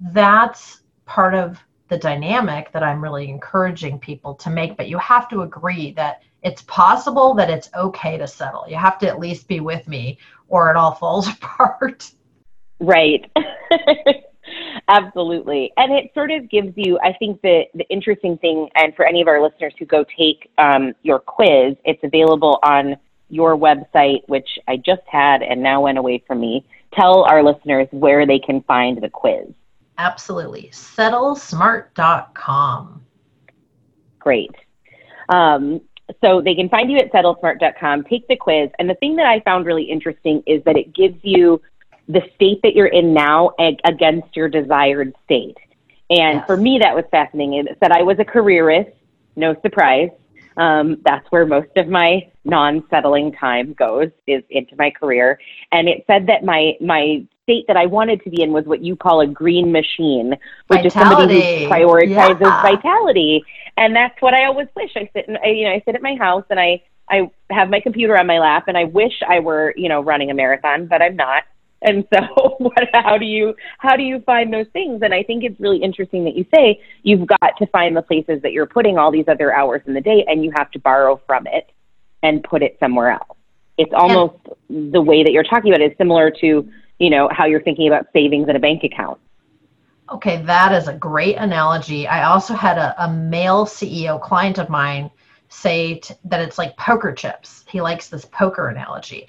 [0.00, 4.76] That's part of the dynamic that I'm really encouraging people to make.
[4.76, 8.64] But you have to agree that it's possible that it's okay to settle.
[8.68, 12.10] You have to at least be with me or it all falls apart.
[12.80, 13.30] Right.
[14.88, 15.72] Absolutely.
[15.76, 19.20] And it sort of gives you, I think, the, the interesting thing, and for any
[19.20, 22.96] of our listeners who go take um, your quiz, it's available on
[23.28, 26.66] your website, which I just had and now went away from me.
[26.94, 29.48] Tell our listeners where they can find the quiz.
[29.98, 30.70] Absolutely.
[30.72, 33.02] Settlesmart.com.
[34.18, 34.50] Great.
[35.28, 35.80] Um,
[36.22, 38.70] so they can find you at settlesmart.com, take the quiz.
[38.78, 41.60] And the thing that I found really interesting is that it gives you
[42.08, 43.50] the state that you're in now
[43.84, 45.58] against your desired state.
[46.10, 46.46] And yes.
[46.46, 47.66] for me, that was fascinating.
[47.66, 48.96] It said I was a careerist,
[49.36, 50.08] no surprise.
[50.56, 55.38] Um, that's where most of my non-settling time goes is into my career.
[55.70, 58.84] And it said that my my state that I wanted to be in was what
[58.84, 60.86] you call a green machine, which vitality.
[60.86, 62.62] is somebody who prioritizes yeah.
[62.62, 63.42] vitality.
[63.78, 64.90] And that's what I always wish.
[64.96, 67.70] I sit, in, I, you know, I sit at my house and I I have
[67.70, 70.88] my computer on my lap, and I wish I were, you know, running a marathon,
[70.88, 71.44] but I'm not.
[71.80, 75.00] And so, what, how do you how do you find those things?
[75.02, 78.42] And I think it's really interesting that you say you've got to find the places
[78.42, 81.18] that you're putting all these other hours in the day, and you have to borrow
[81.26, 81.70] from it
[82.22, 83.38] and put it somewhere else.
[83.78, 84.34] It's almost
[84.68, 84.90] yeah.
[84.92, 87.88] the way that you're talking about it is similar to you know how you're thinking
[87.88, 89.18] about savings in a bank account.
[90.10, 92.06] Okay, that is a great analogy.
[92.06, 95.10] I also had a, a male CEO client of mine
[95.50, 97.64] say t- that it's like poker chips.
[97.68, 99.28] He likes this poker analogy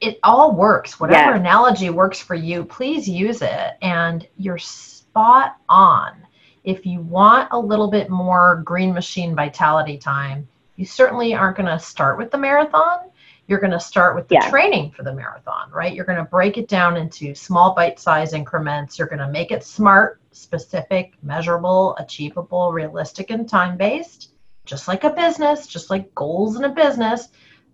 [0.00, 1.00] it all works.
[1.00, 1.40] Whatever yes.
[1.40, 3.72] analogy works for you, please use it.
[3.82, 6.26] And you're spot on.
[6.64, 11.68] If you want a little bit more green machine vitality time, you certainly aren't going
[11.68, 13.09] to start with the marathon.
[13.50, 14.48] You're going to start with the yes.
[14.48, 15.92] training for the marathon, right?
[15.92, 18.98] You're going to break it down into small bite size increments.
[18.98, 24.30] You're going to make it smart, specific, measurable, achievable, realistic, and time based,
[24.64, 27.28] just like a business, just like goals in a business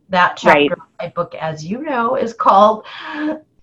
[0.09, 0.73] that chapter right.
[0.73, 2.87] of my book, as you know, is called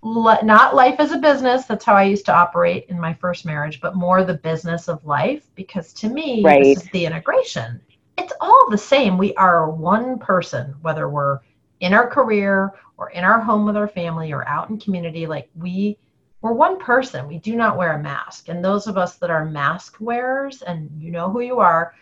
[0.03, 1.65] not life as a business.
[1.65, 5.03] That's how I used to operate in my first marriage, but more the business of
[5.05, 5.49] life.
[5.55, 6.63] Because to me, right.
[6.63, 7.79] this is the integration.
[8.17, 9.17] It's all the same.
[9.17, 11.39] We are one person, whether we're
[11.83, 15.27] in our career or in our home with our family or out in community.
[15.27, 15.97] Like we,
[16.41, 17.27] we're one person.
[17.27, 18.47] We do not wear a mask.
[18.47, 21.93] And those of us that are mask wearers, and you know who you are,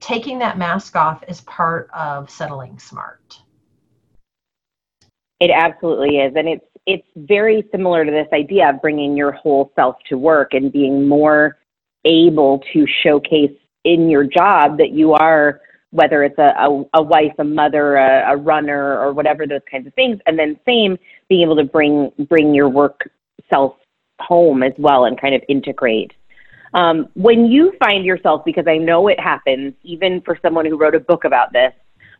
[0.00, 3.38] taking that mask off is part of settling smart.
[5.38, 9.72] It absolutely is, and it's it's very similar to this idea of bringing your whole
[9.74, 11.58] self to work and being more
[12.04, 15.62] able to showcase in your job that you are
[15.94, 19.86] whether it's a, a, a wife, a mother, a, a runner, or whatever those kinds
[19.86, 23.08] of things, and then same being able to bring bring your work
[23.48, 23.76] self
[24.18, 26.12] home as well and kind of integrate.
[26.74, 30.96] Um, when you find yourself, because I know it happens, even for someone who wrote
[30.96, 31.72] a book about this,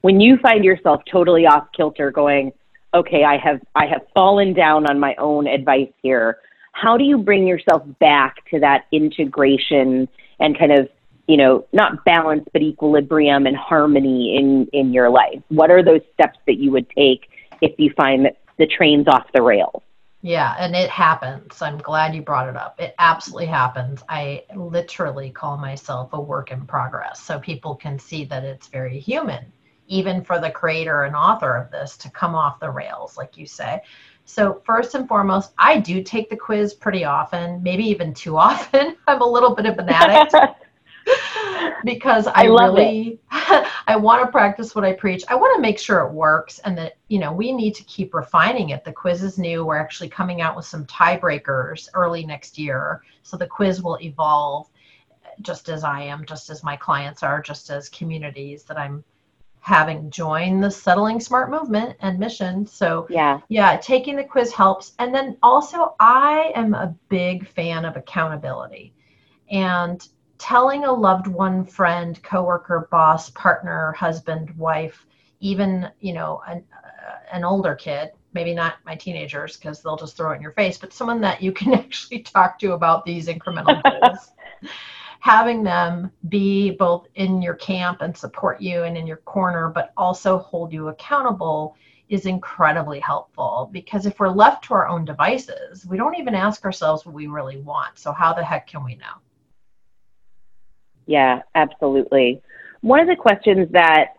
[0.03, 2.53] when you find yourself totally off kilter, going,
[2.95, 6.39] okay, I have I have fallen down on my own advice here.
[6.73, 10.09] How do you bring yourself back to that integration
[10.41, 10.89] and kind of,
[11.27, 15.41] you know, not balance but equilibrium and harmony in in your life?
[15.49, 17.29] What are those steps that you would take
[17.61, 19.83] if you find that the train's off the rails?
[20.23, 21.61] Yeah, and it happens.
[21.61, 22.81] I'm glad you brought it up.
[22.81, 24.03] It absolutely happens.
[24.09, 28.99] I literally call myself a work in progress so people can see that it's very
[28.99, 29.45] human
[29.87, 33.47] even for the creator and author of this to come off the rails, like you
[33.47, 33.81] say.
[34.25, 38.97] So, first and foremost, I do take the quiz pretty often, maybe even too often.
[39.07, 40.35] I'm a little bit of an addict.
[41.85, 45.25] because I, I really I want to practice what I preach.
[45.29, 48.15] I want to make sure it works and that you know we need to keep
[48.15, 48.85] refining it.
[48.85, 49.65] The quiz is new.
[49.65, 53.03] We're actually coming out with some tiebreakers early next year.
[53.23, 54.69] So the quiz will evolve
[55.43, 59.05] just as I am, just as my clients are, just as communities that I'm
[59.65, 64.93] having joined the settling smart movement and mission so yeah yeah taking the quiz helps
[64.99, 68.93] and then also i am a big fan of accountability
[69.51, 75.07] and telling a loved one friend coworker boss partner husband wife
[75.41, 80.17] even you know an, uh, an older kid maybe not my teenagers because they'll just
[80.17, 83.29] throw it in your face but someone that you can actually talk to about these
[83.29, 84.33] incremental goals
[85.25, 89.91] having them be both in your camp and support you and in your corner, but
[89.97, 91.75] also hold you accountable
[92.11, 96.63] is incredibly helpful because if we're left to our own devices, we don't even ask
[96.67, 97.99] ourselves what we really want.
[97.99, 99.15] So, how the heck can we know?
[101.07, 102.41] Yeah, absolutely.
[102.81, 104.15] One of the questions that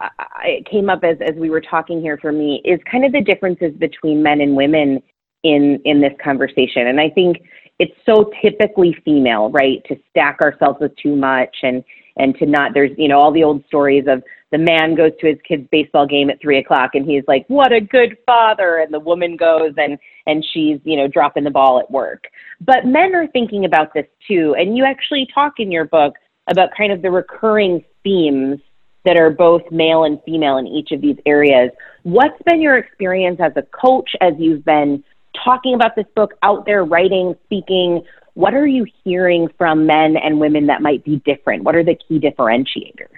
[0.00, 3.20] I, came up as, as we were talking here for me is kind of the
[3.20, 5.02] differences between men and women
[5.42, 6.86] in in this conversation.
[6.88, 7.38] And I think
[7.78, 11.84] it's so typically female, right, to stack ourselves with too much and
[12.16, 15.26] and to not there's you know all the old stories of the man goes to
[15.26, 18.94] his kid's baseball game at three o'clock and he's like what a good father and
[18.94, 22.24] the woman goes and and she's you know dropping the ball at work
[22.60, 26.14] but men are thinking about this too and you actually talk in your book
[26.46, 28.60] about kind of the recurring themes
[29.04, 31.70] that are both male and female in each of these areas
[32.02, 35.02] what's been your experience as a coach as you've been
[35.44, 38.02] talking about this book out there writing speaking
[38.34, 41.62] what are you hearing from men and women that might be different?
[41.62, 43.08] What are the key differentiators?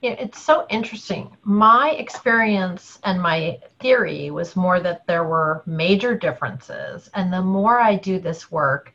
[0.00, 1.36] Yeah, it's so interesting.
[1.42, 7.10] My experience and my theory was more that there were major differences.
[7.12, 8.94] And the more I do this work,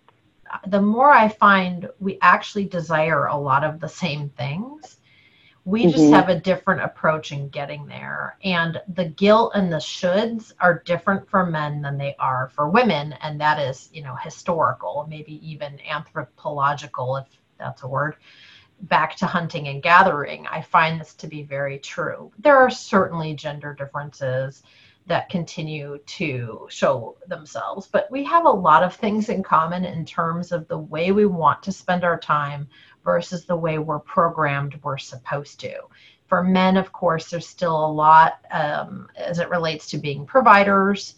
[0.67, 4.97] the more I find we actually desire a lot of the same things.
[5.63, 6.13] We just mm-hmm.
[6.13, 8.37] have a different approach in getting there.
[8.43, 13.13] And the guilt and the shoulds are different for men than they are for women.
[13.13, 17.25] And that is, you know, historical, maybe even anthropological, if
[17.57, 18.17] that's a word,
[18.81, 20.45] back to hunting and gathering.
[20.45, 22.31] I find this to be very true.
[22.37, 24.61] There are certainly gender differences
[25.07, 27.87] that continue to show themselves.
[27.87, 31.25] But we have a lot of things in common in terms of the way we
[31.25, 32.67] want to spend our time,
[33.05, 35.79] versus the way we're programmed we're supposed to.
[36.27, 41.15] For men, of course, there's still a lot um, as it relates to being providers.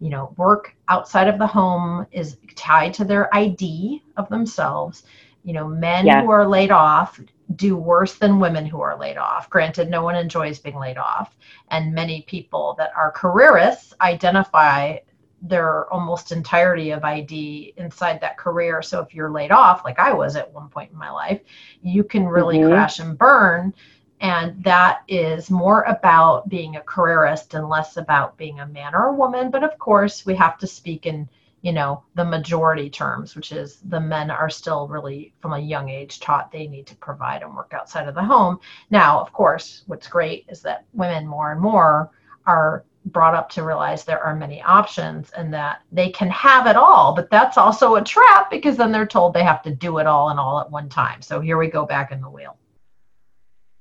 [0.00, 5.04] You know, work outside of the home is tied to their ID of themselves.
[5.42, 6.22] You know, men yeah.
[6.22, 7.20] who are laid off
[7.56, 9.50] do worse than women who are laid off.
[9.50, 11.36] Granted, no one enjoys being laid off.
[11.68, 14.98] And many people that are careerists identify
[15.42, 18.82] their almost entirety of ID inside that career.
[18.82, 21.40] So if you're laid off, like I was at one point in my life,
[21.82, 22.70] you can really mm-hmm.
[22.70, 23.74] crash and burn.
[24.20, 29.06] And that is more about being a careerist and less about being a man or
[29.06, 29.50] a woman.
[29.50, 31.26] But of course, we have to speak in,
[31.62, 35.88] you know, the majority terms, which is the men are still really from a young
[35.88, 38.58] age taught they need to provide and work outside of the home.
[38.90, 42.10] Now, of course, what's great is that women more and more
[42.46, 46.76] are brought up to realize there are many options and that they can have it
[46.76, 50.06] all but that's also a trap because then they're told they have to do it
[50.06, 51.22] all and all at one time.
[51.22, 52.58] So here we go back in the wheel.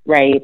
[0.06, 0.44] Right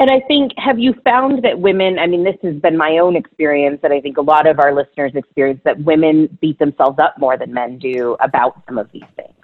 [0.00, 3.14] and i think have you found that women i mean this has been my own
[3.14, 7.16] experience and i think a lot of our listeners experience that women beat themselves up
[7.18, 9.34] more than men do about some of these things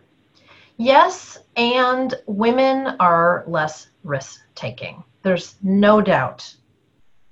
[0.78, 6.52] yes and women are less risk taking there's no doubt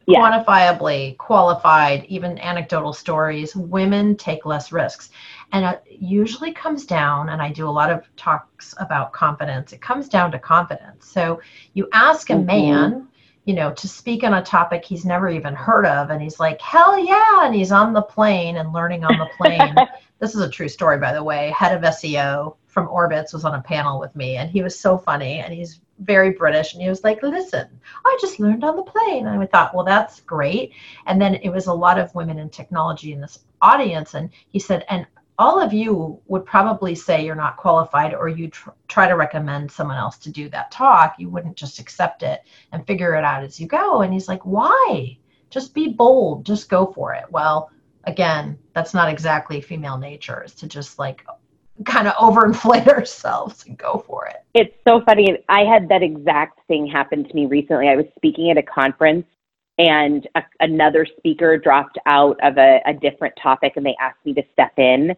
[0.07, 0.19] yeah.
[0.19, 5.11] quantifiably qualified, even anecdotal stories, women take less risks.
[5.53, 9.81] And it usually comes down, and I do a lot of talks about confidence, it
[9.81, 11.07] comes down to confidence.
[11.07, 11.41] So
[11.75, 12.47] you ask a mm-hmm.
[12.47, 13.09] man,
[13.45, 16.61] you know, to speak on a topic he's never even heard of, and he's like,
[16.61, 17.45] hell yeah.
[17.45, 19.75] And he's on the plane and learning on the plane.
[20.19, 21.51] this is a true story, by the way.
[21.51, 24.97] Head of SEO from Orbitz was on a panel with me, and he was so
[24.97, 27.69] funny, and he's very British, and he was like, "Listen,
[28.05, 30.73] I just learned on the plane." And I thought, "Well, that's great."
[31.07, 34.59] And then it was a lot of women in technology in this audience, and he
[34.59, 35.07] said, "And
[35.39, 39.71] all of you would probably say you're not qualified, or you tr- try to recommend
[39.71, 41.17] someone else to do that talk.
[41.19, 42.43] You wouldn't just accept it
[42.73, 45.19] and figure it out as you go." And he's like, "Why?
[45.51, 46.47] Just be bold.
[46.47, 47.71] Just go for it." Well,
[48.05, 50.43] again, that's not exactly female nature.
[50.45, 51.27] Is to just like
[51.85, 54.45] kind of overinflate ourselves and go for it.
[54.55, 55.39] It's so funny.
[55.49, 57.89] I had that exact thing happen to me recently.
[57.89, 59.27] I was speaking at a conference
[59.79, 64.35] and a, another speaker dropped out of a, a different topic and they asked me
[64.35, 65.15] to step in.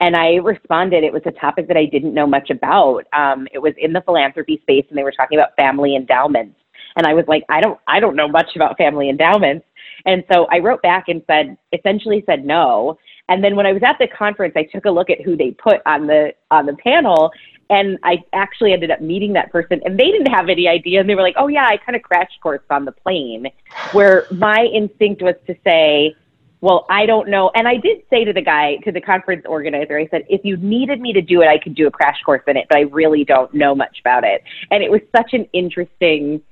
[0.00, 3.04] And I responded, it was a topic that I didn't know much about.
[3.12, 6.56] Um, it was in the philanthropy space and they were talking about family endowments.
[6.96, 9.66] And I was like, I don't, I don't know much about family endowments.
[10.06, 12.98] And so I wrote back and said, essentially said no.
[13.28, 15.52] And then when I was at the conference, I took a look at who they
[15.52, 17.30] put on the on the panel,
[17.70, 21.08] and I actually ended up meeting that person, and they didn't have any idea, and
[21.08, 23.46] they were like, "Oh yeah, I kind of crash course on the plane,"
[23.92, 26.14] where my instinct was to say,
[26.60, 29.96] "Well, I don't know." And I did say to the guy, to the conference organizer,
[29.98, 32.42] I said, "If you needed me to do it, I could do a crash course
[32.46, 35.48] in it, but I really don't know much about it." And it was such an
[35.52, 36.42] interesting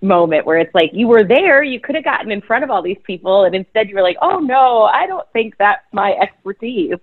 [0.00, 2.82] moment where it's like you were there, you could have gotten in front of all
[2.82, 6.94] these people, and instead you were like, oh no, I don't think that's my expertise.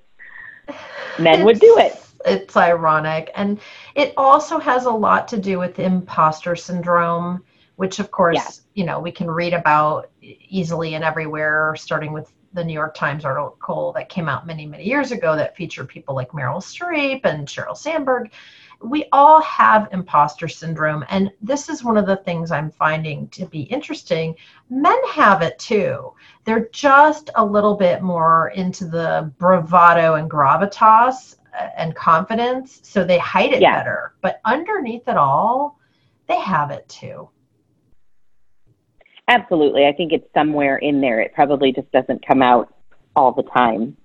[1.20, 2.05] Men would do it.
[2.26, 3.32] It's ironic.
[3.36, 3.60] And
[3.94, 7.44] it also has a lot to do with imposter syndrome,
[7.76, 8.82] which, of course, yeah.
[8.82, 13.26] you know, we can read about easily and everywhere, starting with the New York Times
[13.26, 17.48] article that came out many, many years ago that featured people like Meryl Streep and
[17.48, 18.32] Sheryl Sandberg
[18.82, 21.06] we all have imposter syndrome.
[21.10, 24.36] And this is one of the things I'm finding to be interesting.
[24.70, 26.14] Men have it too.
[26.44, 32.82] They're just a little bit more into the bravado and gravitas uh, and confidence.
[32.84, 33.78] So they hide it Yeah.
[33.80, 34.14] better.
[34.22, 35.80] But underneath it all,
[36.28, 37.30] they have it too.
[39.28, 39.88] Absolutely.
[39.88, 41.20] I think it's somewhere in there.
[41.20, 42.74] It probably just doesn't come out
[43.16, 43.98] all the time.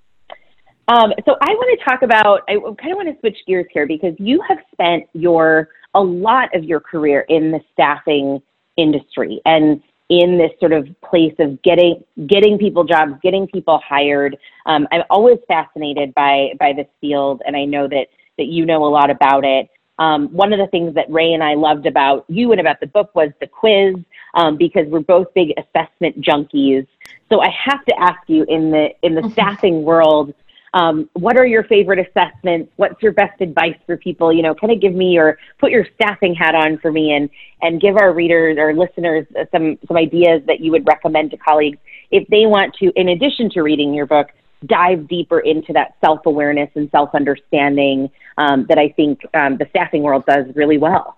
[0.89, 3.87] Um, so I want to talk about, I kind of want to switch gears here
[3.87, 8.43] because you have spent your, a lot of your career in the staffing
[8.77, 14.37] industry and in this sort of place of getting, getting people jobs, getting people hired.
[14.67, 18.85] Um, I'm always fascinated by, by this field and I know that, that you know
[18.85, 19.69] a lot about it.
[20.01, 22.87] Um, one of the things that Ray and I loved about you and about the
[22.87, 23.97] book was the quiz
[24.35, 26.87] um, because we're both big assessment junkies.
[27.29, 29.33] So I have to ask you in the in the Mhm.
[29.33, 30.33] staffing world,
[30.73, 32.73] um, what are your favorite assessments?
[32.77, 34.33] What's your best advice for people?
[34.33, 37.29] You know, kind of give me your put your staffing hat on for me and
[37.63, 41.37] and give our readers or listeners uh, some some ideas that you would recommend to
[41.37, 41.79] colleagues
[42.11, 44.29] if they want to, in addition to reading your book,
[44.67, 49.67] dive deeper into that self awareness and self understanding um, that I think um, the
[49.71, 51.17] staffing world does really well.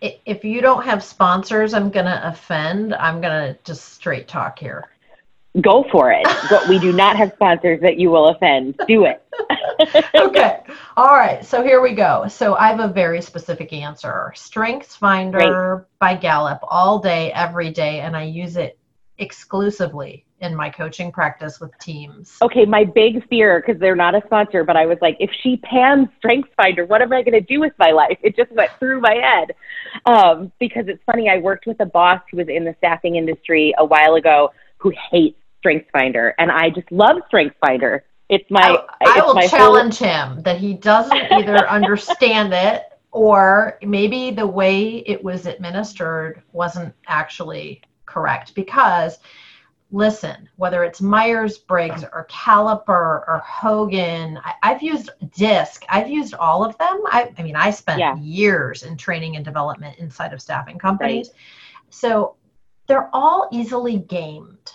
[0.00, 2.94] If you don't have sponsors, I'm going to offend.
[2.94, 4.84] I'm going to just straight talk here.
[5.60, 6.26] Go for it.
[6.50, 8.78] but we do not have sponsors that you will offend.
[8.88, 9.22] Do it.
[10.14, 10.60] okay.
[10.96, 11.44] All right.
[11.44, 12.26] So here we go.
[12.28, 14.32] So I have a very specific answer.
[14.34, 18.78] Strengths Finder by Gallup all day, every day, and I use it
[19.18, 22.36] exclusively in my coaching practice with teams.
[22.42, 25.56] Okay, my big fear, because they're not a sponsor, but I was like, if she
[25.58, 28.18] pans Strengths Finder, what am I going to do with my life?
[28.22, 29.54] It just went through my head.
[30.04, 33.72] Um, because it's funny, I worked with a boss who was in the staffing industry
[33.78, 38.04] a while ago who hates StrengthsFinder, and I just love Strength Finder.
[38.28, 38.74] It's my, I,
[39.06, 44.30] I it's will my whole- challenge him that he doesn't either understand it or maybe
[44.30, 48.54] the way it was administered wasn't actually correct.
[48.54, 49.18] Because
[49.90, 52.88] listen whether it's myers-briggs or caliper
[53.28, 55.84] or hogan I, i've used disc.
[55.88, 57.02] I've used all of them.
[57.06, 58.16] I, I mean i spent Yeah.
[58.16, 61.30] years in training and development inside of staffing companies.
[61.90, 62.34] So
[62.88, 64.72] they're all easily gamed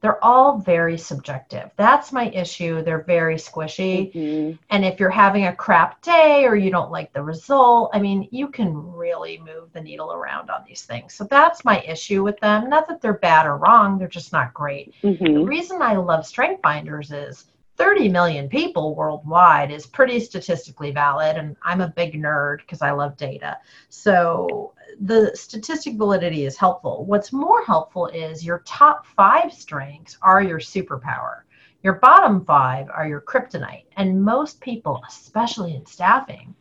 [0.00, 4.58] they're all very subjective that's my issue they're very squishy Mhm.
[4.70, 8.28] and if you're having a crap day or you don't like the result, I mean,
[8.30, 11.14] you can really move the needle around on these things.
[11.14, 12.68] So that's my issue with them.
[12.70, 14.92] Not that they're bad or wrong, they're just not great.
[15.32, 15.44] The Mhm.
[15.44, 17.49] reason I love StrengthsFinders is
[17.80, 21.38] 30 million people worldwide is pretty statistically valid.
[21.38, 23.56] And I'm a big nerd because I love data.
[23.88, 27.06] So the statistic validity is helpful.
[27.06, 31.44] What's more helpful is your top five strengths are your superpower.
[31.82, 33.86] Your bottom five are your kryptonite.
[33.96, 36.54] And most people, especially in staffing,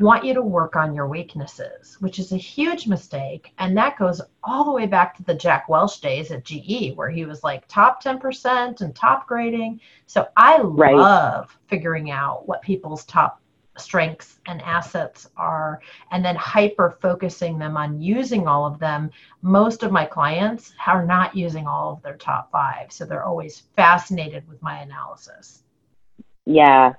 [0.00, 3.52] want you to work on your weaknesses, which is a huge mistake.
[3.58, 7.10] And that goes all the way back to the Jack Welch days at GE, where
[7.10, 9.80] he was like top 10% and top grading.
[10.06, 10.96] So I Right.
[10.98, 13.40] love figuring out what people's top
[13.78, 15.80] strengths and assets are
[16.10, 19.10] and then hyper focusing them on using all of them
[19.42, 23.60] most of my clients are not using all of their top five so they're always
[23.76, 25.62] fascinated with my analysis
[26.46, 26.94] Yeah.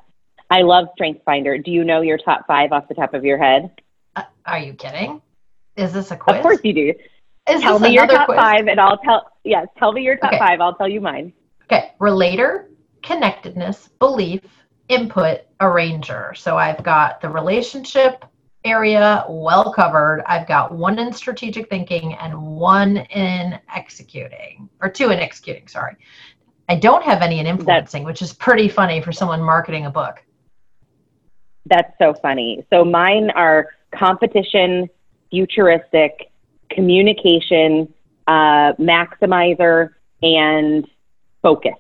[0.52, 1.64] I love StrengthsFinder.
[1.64, 3.72] Do you know your top five off the top of your head?
[4.18, 5.22] Uh, are you kidding
[5.78, 6.94] is this a quiz Of course you do.
[7.50, 8.38] is Tell me your top quiz?
[8.38, 9.32] five, and I'll tell.
[9.46, 10.40] Yes, tell me your top Okay.
[10.40, 10.60] five.
[10.60, 11.32] I'll tell you mine.
[11.64, 12.70] Okay, relator,
[13.02, 14.42] connectedness, belief,
[14.90, 16.34] input, arranger.
[16.36, 18.26] So I've got the relationship
[18.66, 20.22] area well covered.
[20.28, 25.96] I've got one in strategic thinking and one in executing, or two in executing, sorry.
[26.68, 30.22] I don't have any in influencing, which is pretty funny for someone marketing a book.
[31.66, 32.66] That's so funny.
[32.70, 34.90] So mine are competition,
[35.30, 36.32] futuristic,
[36.70, 37.94] communication,
[38.28, 39.92] uh, maximizer,
[40.22, 40.88] and
[41.42, 41.76] focus.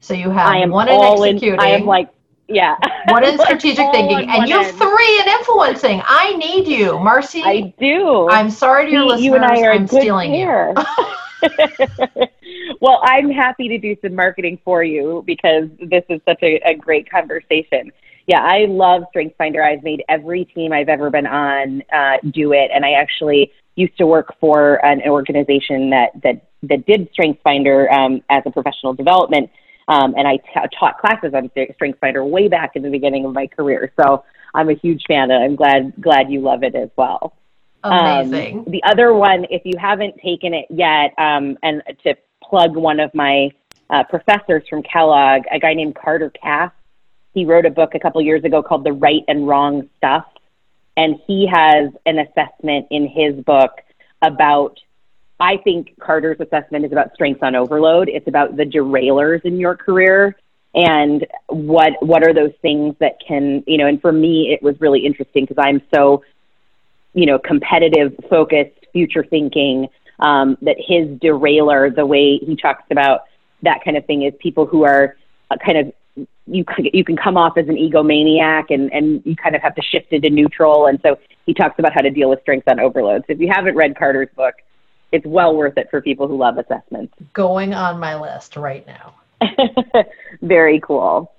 [0.00, 1.60] So you have I am one in all executing, in.
[1.60, 2.08] I am like,
[2.48, 2.76] yeah.
[3.08, 6.02] one in strategic thinking, and you have three in influencing.
[6.04, 7.42] I need you, Marcy.
[7.42, 8.28] I do.
[8.30, 9.24] I'm sorry to your See, listeners.
[9.24, 10.74] you and I are I'm stealing you.
[12.80, 16.74] well, I'm happy to do some marketing for you because this is such a, a
[16.74, 17.92] great conversation.
[18.28, 19.64] Yeah, I love StrengthsFinder.
[19.64, 23.96] I've made every team I've ever been on uh, do it, and I actually used
[23.96, 29.48] to work for an organization that that that did StrengthsFinder um, as a professional development,
[29.88, 30.38] um, and I
[30.78, 33.92] taught classes on StrengthsFinder way back in the beginning of my career.
[33.98, 34.24] So
[34.54, 37.32] I'm a huge fan, and I'm glad glad you love it as well.
[37.82, 38.64] Um, Amazing.
[38.68, 43.10] the other one, if you haven't taken it yet, um, and to plug one of
[43.14, 43.48] my
[43.88, 46.74] uh, professors from Kellogg, a guy named Carter Cast,
[47.34, 50.24] he wrote a book a couple years ago called The Right and Wrong Stuff.
[50.96, 53.72] And he has an assessment in his book
[54.22, 54.78] about,
[55.38, 58.08] I think Carter's assessment is about strengths on overload.
[58.08, 60.36] It's about the derailers in your career
[60.74, 64.78] and what what are those things that can you know and for me it was
[64.80, 66.22] really interesting because i'm so
[67.14, 69.88] you know competitive focused future thinking
[70.20, 73.22] um, that his derailer the way he talks about
[73.62, 75.16] that kind of thing is people who are
[75.50, 75.92] uh, kind of
[76.50, 79.82] you you can come off as an egomaniac and and you kind of have to
[79.82, 80.86] shift into neutral.
[80.86, 83.22] And so he talks about how to deal with strengths on overload.
[83.26, 84.54] So if you haven't read carter's book
[85.12, 87.14] it's well worth it for people who love assessments.
[87.32, 89.14] Going on my list right now.
[90.42, 91.32] Very cool.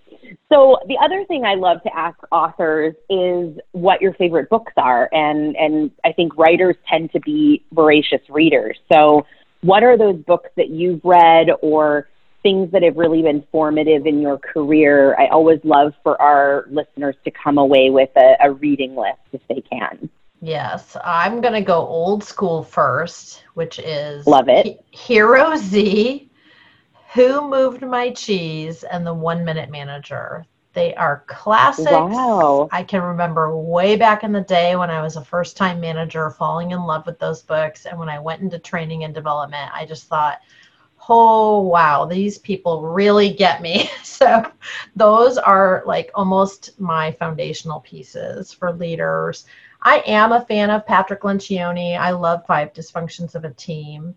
[0.52, 5.10] So the other thing I love to ask authors is what your favorite books are,
[5.12, 8.78] and and I think writers tend to be voracious readers.
[8.92, 9.26] So,
[9.62, 12.08] what are those books that you've read or
[12.42, 15.16] things that have really been formative in your career.
[15.20, 19.42] I always love for our listeners to come away with a, a reading list if
[19.48, 20.10] they can.
[20.42, 24.84] Yes, I'm going to go old school first, which is Love it.
[24.92, 26.30] Hero Z,
[27.14, 30.46] Who Moved My Cheese, and The One Minute Manager.
[30.74, 31.92] They are classics.
[31.92, 32.70] Wow.
[32.72, 36.30] I can remember way back in the day when I was a first time manager
[36.30, 37.86] falling in love with those books.
[37.86, 40.40] And when I went into training and development, I just thought,
[41.10, 42.06] oh wow.
[42.06, 43.90] These people really get me.
[44.04, 44.44] So
[44.96, 49.46] those are like almost my foundational pieces for leaders.
[49.82, 51.98] I am a fan of patrick lencioni.
[51.98, 54.16] I love five dysfunctions of a team.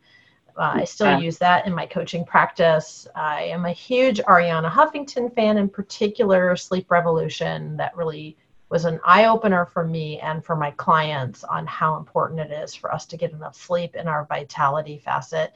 [0.56, 1.12] Uh, i still Yeah.
[1.12, 3.06] use that in my coaching practice.
[3.14, 7.76] I am a huge arianna huffington fan in particular sleep revolution.
[7.76, 8.36] That really
[8.70, 12.74] was an eye opener for me and for my clients on how important it is
[12.74, 15.54] for us to get enough sleep in our vitality facet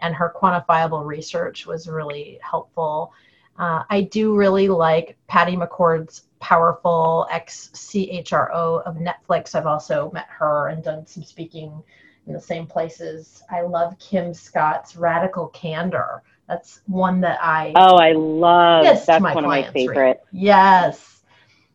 [0.00, 3.12] and her quantifiable research was really helpful.
[3.58, 9.54] Uh, I do really like Patty McCord's powerful ex CHRO of Netflix.
[9.54, 11.82] I've also met her and done some speaking
[12.26, 13.42] in the same places.
[13.50, 16.22] I love Kim Scott's Radical Candor.
[16.46, 20.22] That's one that I Oh, I love that's one of my favorite.
[20.32, 21.22] Yes.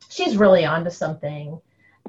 [0.09, 1.59] She's really onto something.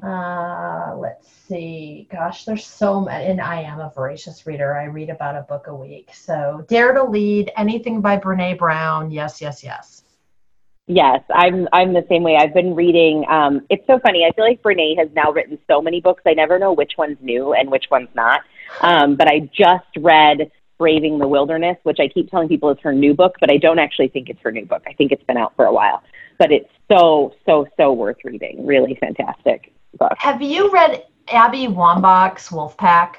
[0.03, 2.07] Uh, let's see.
[2.11, 3.25] Gosh, there's so many.
[3.25, 4.75] And I am a voracious reader.
[4.75, 6.09] I read about a book a week.
[6.13, 9.09] So, Dare to Lead, anything by Brene Brown.
[9.09, 10.03] Yes, yes, yes.
[10.87, 12.35] Yes, I'm I'm the same way.
[12.35, 13.25] I've been reading.
[13.27, 14.23] Um, it's so funny.
[14.23, 16.21] I feel like Brene has now written so many books.
[16.27, 18.41] I never know which one's new and which one's not.
[18.81, 22.93] Um, but I just read Braving the Wilderness, which I keep telling people is her
[22.93, 24.83] new book, but I don't actually think it's her new book.
[24.85, 26.03] I think it's been out for a while.
[26.37, 28.67] But it's so so so worth reading.
[28.67, 30.13] Really fantastic book.
[30.17, 33.15] Have you read Abby Wambach's Wolfpack?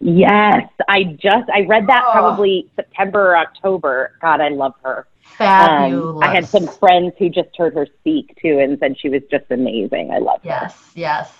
[0.00, 2.12] Yes, I just I read that Oh.
[2.12, 4.12] probably September or October.
[4.20, 5.06] God, I love her.
[5.22, 6.16] Fabulous.
[6.24, 9.22] Um, I had some friends who just heard her speak too and said she was
[9.30, 10.10] just amazing.
[10.10, 10.48] I love her.
[10.48, 11.32] Yes, yes.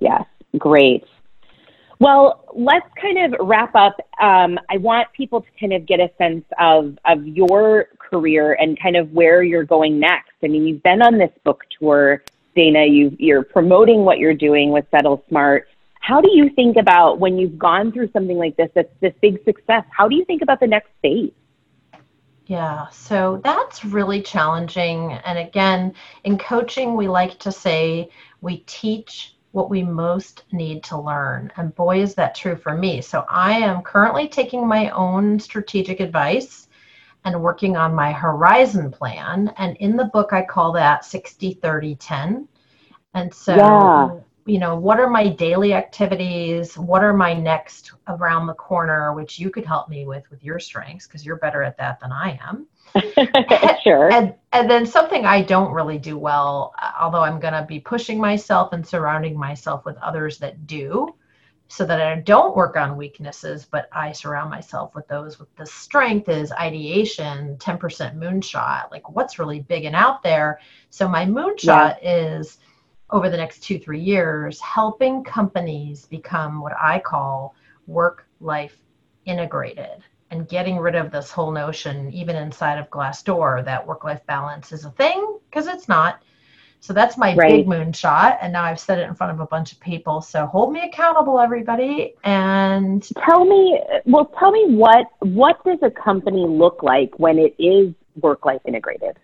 [0.00, 0.24] Yes,
[0.58, 1.04] great.
[1.98, 3.96] Well, let's kind of wrap up.
[4.20, 8.78] Um, I want people to kind of get a sense of, of your career and
[8.78, 10.32] kind of where you're going next.
[10.44, 12.22] I mean, you've been on this book tour,
[12.56, 12.84] Dana.
[12.86, 15.68] You, you're promoting what you're doing with Settle Smart.
[16.00, 19.44] How do you think about when you've gone through something like this, that's this big
[19.44, 19.84] success?
[19.90, 21.32] How do you think about the next phase?
[22.46, 25.12] Yeah, so that's really challenging.
[25.24, 28.08] And again, in coaching, we like to say
[28.40, 31.50] we teach what we most need to learn.
[31.56, 33.00] And boy, is that true for me.
[33.00, 36.65] So I am currently taking my own strategic advice
[37.26, 39.52] and working on my horizon plan.
[39.58, 42.48] And in the book, I call that 60 30 10.
[43.14, 44.20] And so, Yeah.
[44.46, 46.78] you know, what are my daily activities?
[46.78, 50.60] What are my next around the corner, which you could help me with with your
[50.60, 52.66] strengths because you're better at that than I am.
[53.82, 54.10] sure.
[54.12, 58.20] And and then something I don't really do well, although I'm going to be pushing
[58.20, 61.14] myself and surrounding myself with others that do,
[61.68, 65.66] so that I don't work on weaknesses, but I surround myself with those with the
[65.66, 70.60] strength is ideation, 10% moonshot, like what's really big and out there.
[70.90, 72.58] So my moonshot is
[73.10, 77.54] over the next two, three years, helping companies become what I call
[77.86, 78.76] work life
[79.24, 84.24] integrated and getting rid of this whole notion, even inside of Glassdoor, that work life
[84.26, 86.22] balance is a thing because it's not.
[86.80, 87.48] So that's my Right.
[87.48, 88.38] big moonshot.
[88.40, 90.20] And now I've said it in front of a bunch of people.
[90.20, 92.14] So hold me accountable, everybody.
[92.24, 97.54] And tell me well tell me what what does a company look like when it
[97.58, 99.18] is work life integrated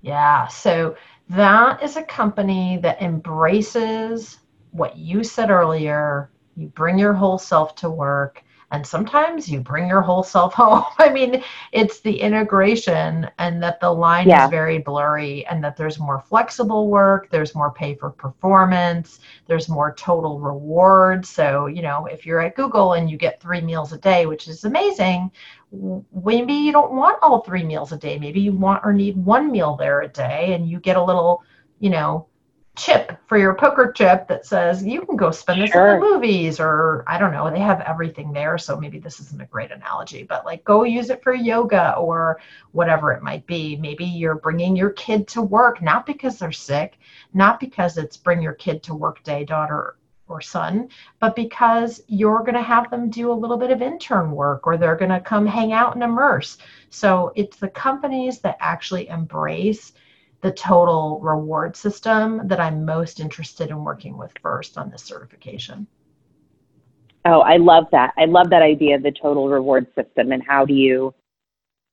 [0.00, 0.96] yeah, so
[1.30, 4.38] that is a company that embraces
[4.70, 6.30] what you said earlier.
[6.56, 10.84] You bring your whole self to work and sometimes you bring your whole self home.
[10.98, 11.42] I mean,
[11.72, 14.44] it's the integration and that the line Yeah.
[14.44, 19.68] is very blurry and that there's more flexible work, there's more pay for performance, there's
[19.68, 21.24] more total reward.
[21.26, 24.48] So, you know, if you're at Google and you get three meals a day, which
[24.48, 25.30] is amazing,
[26.12, 28.18] maybe you don't want all three meals a day.
[28.18, 31.42] Maybe you want or need one meal there a day and you get a little,
[31.78, 32.28] you know,
[32.78, 35.88] chip for your poker chip that says you can go spend this Sure.
[35.88, 38.56] at the movies or I don't know, they have everything there.
[38.56, 42.40] So maybe this isn't a great analogy, but like go use it for yoga or
[42.72, 43.76] whatever it might be.
[43.76, 46.98] Maybe you're bringing your kid to work, not because they're sick,
[47.34, 49.96] not because it's bring your kid to work day, daughter
[50.28, 50.88] or son,
[51.20, 54.76] but because you're going to have them do a little bit of intern work or
[54.76, 56.58] they're going to come hang out and immerse.
[56.90, 59.92] So it's the companies that actually embrace
[60.40, 65.86] the total reward system that I'm most interested in working with first on this certification.
[67.24, 68.14] Oh, I love that.
[68.16, 71.14] I love that idea of the total reward system and how do you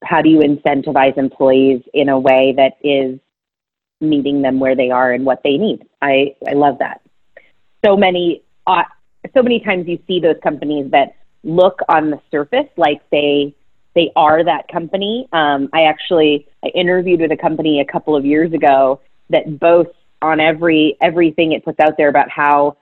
[0.03, 3.19] how do you incentivize employees in a way that is
[4.01, 5.85] meeting them where they are and what they need.
[6.01, 7.01] I I love that.
[7.83, 8.83] So many uh,
[9.35, 13.55] so many times you see those companies that look on the surface like they
[13.95, 15.27] they are that company.
[15.31, 19.95] Um, I actually I interviewed with a company a couple of years ago that boasts
[20.21, 22.77] on every everything it puts out there about how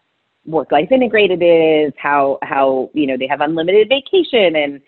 [0.45, 4.82] work life integrated is, how how you know they have unlimited vacation and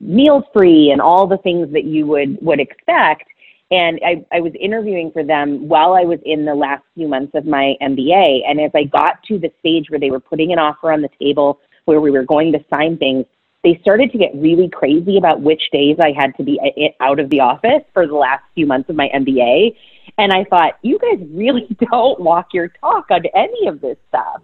[0.00, 3.28] meals free and all the things that you would would expect.
[3.70, 7.34] And I, I was interviewing for them while I was in the last few months
[7.34, 8.42] of my MBA.
[8.48, 11.08] And as I got to the stage where they were putting an offer on the
[11.20, 13.26] table, where we were going to sign things,
[13.66, 16.60] they started to get really crazy about which days I had to be
[17.00, 19.74] out of the office for the last few months of my MBA.
[20.18, 24.40] And I thought, you guys really don't walk your talk on any of this stuff.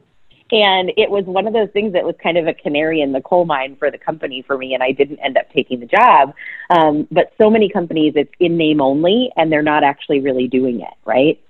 [0.51, 3.20] And it was one of those things that was kind of a canary in the
[3.20, 6.35] coal mine for the company for me, and I didn't end up taking the job.
[6.68, 10.81] Um, but so many companies, it's in name only, and they're not actually really doing
[10.81, 11.41] it, right?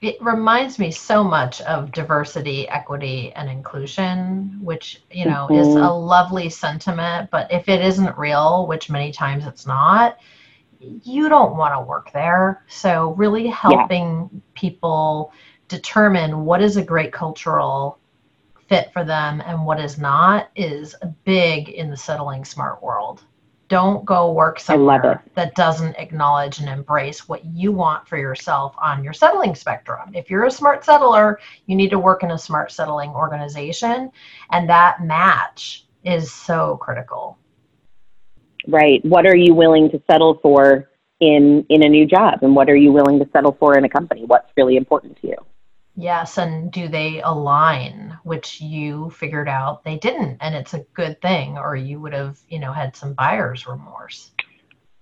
[0.00, 5.82] It reminds me so much of diversity, equity, and inclusion, which, you know, is mm-hmm.
[5.82, 10.18] a lovely sentiment, but if it isn't real, which many times it's not,
[10.78, 12.64] you don't want to work there.
[12.68, 15.32] So, really helping people
[15.66, 17.98] determine what is a great cultural
[18.68, 20.94] fit for them and what is not is
[21.24, 23.24] big in the settling smart world.
[23.68, 29.04] Don't go work somewhere that doesn't acknowledge and embrace what you want for yourself on
[29.04, 30.10] your settling spectrum.
[30.14, 34.10] If you're a smart settler, you need to work in a smart settling organization,
[34.50, 37.38] and that match is so critical.
[38.66, 39.04] Right.
[39.04, 40.88] What are you willing to settle for
[41.20, 43.88] in in a new job, and what are you willing to settle for in a
[43.88, 44.24] company?
[44.24, 45.36] What's really important to you?
[46.00, 51.20] Yes, and do they align, which you figured out they didn't, and it's a good
[51.20, 54.30] thing, or you would have, you know, had some buyer's remorse.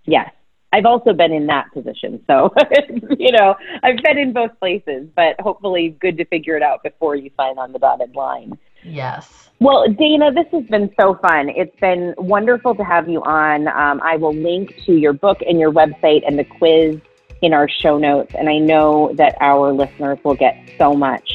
[0.07, 0.33] Yes.
[0.73, 2.25] I've also been in that position.
[2.27, 2.51] So,
[3.19, 7.15] you know, I've been in both places, but hopefully good to figure it out before
[7.15, 8.59] you sign on the dotted line.
[8.83, 9.51] Yes.
[9.61, 11.51] Well, Dana, this has been so fun.
[11.51, 13.69] It's been wonderful to have you on.
[13.69, 17.01] Um, I will link to your book and your website and the quiz
[17.43, 18.31] in our show notes.
[18.35, 21.29] And I know that our listeners will get so much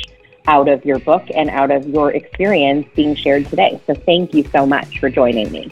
[0.47, 3.82] out of your book and out of your experience being shared today.
[3.88, 5.72] So thank you so much for joining me.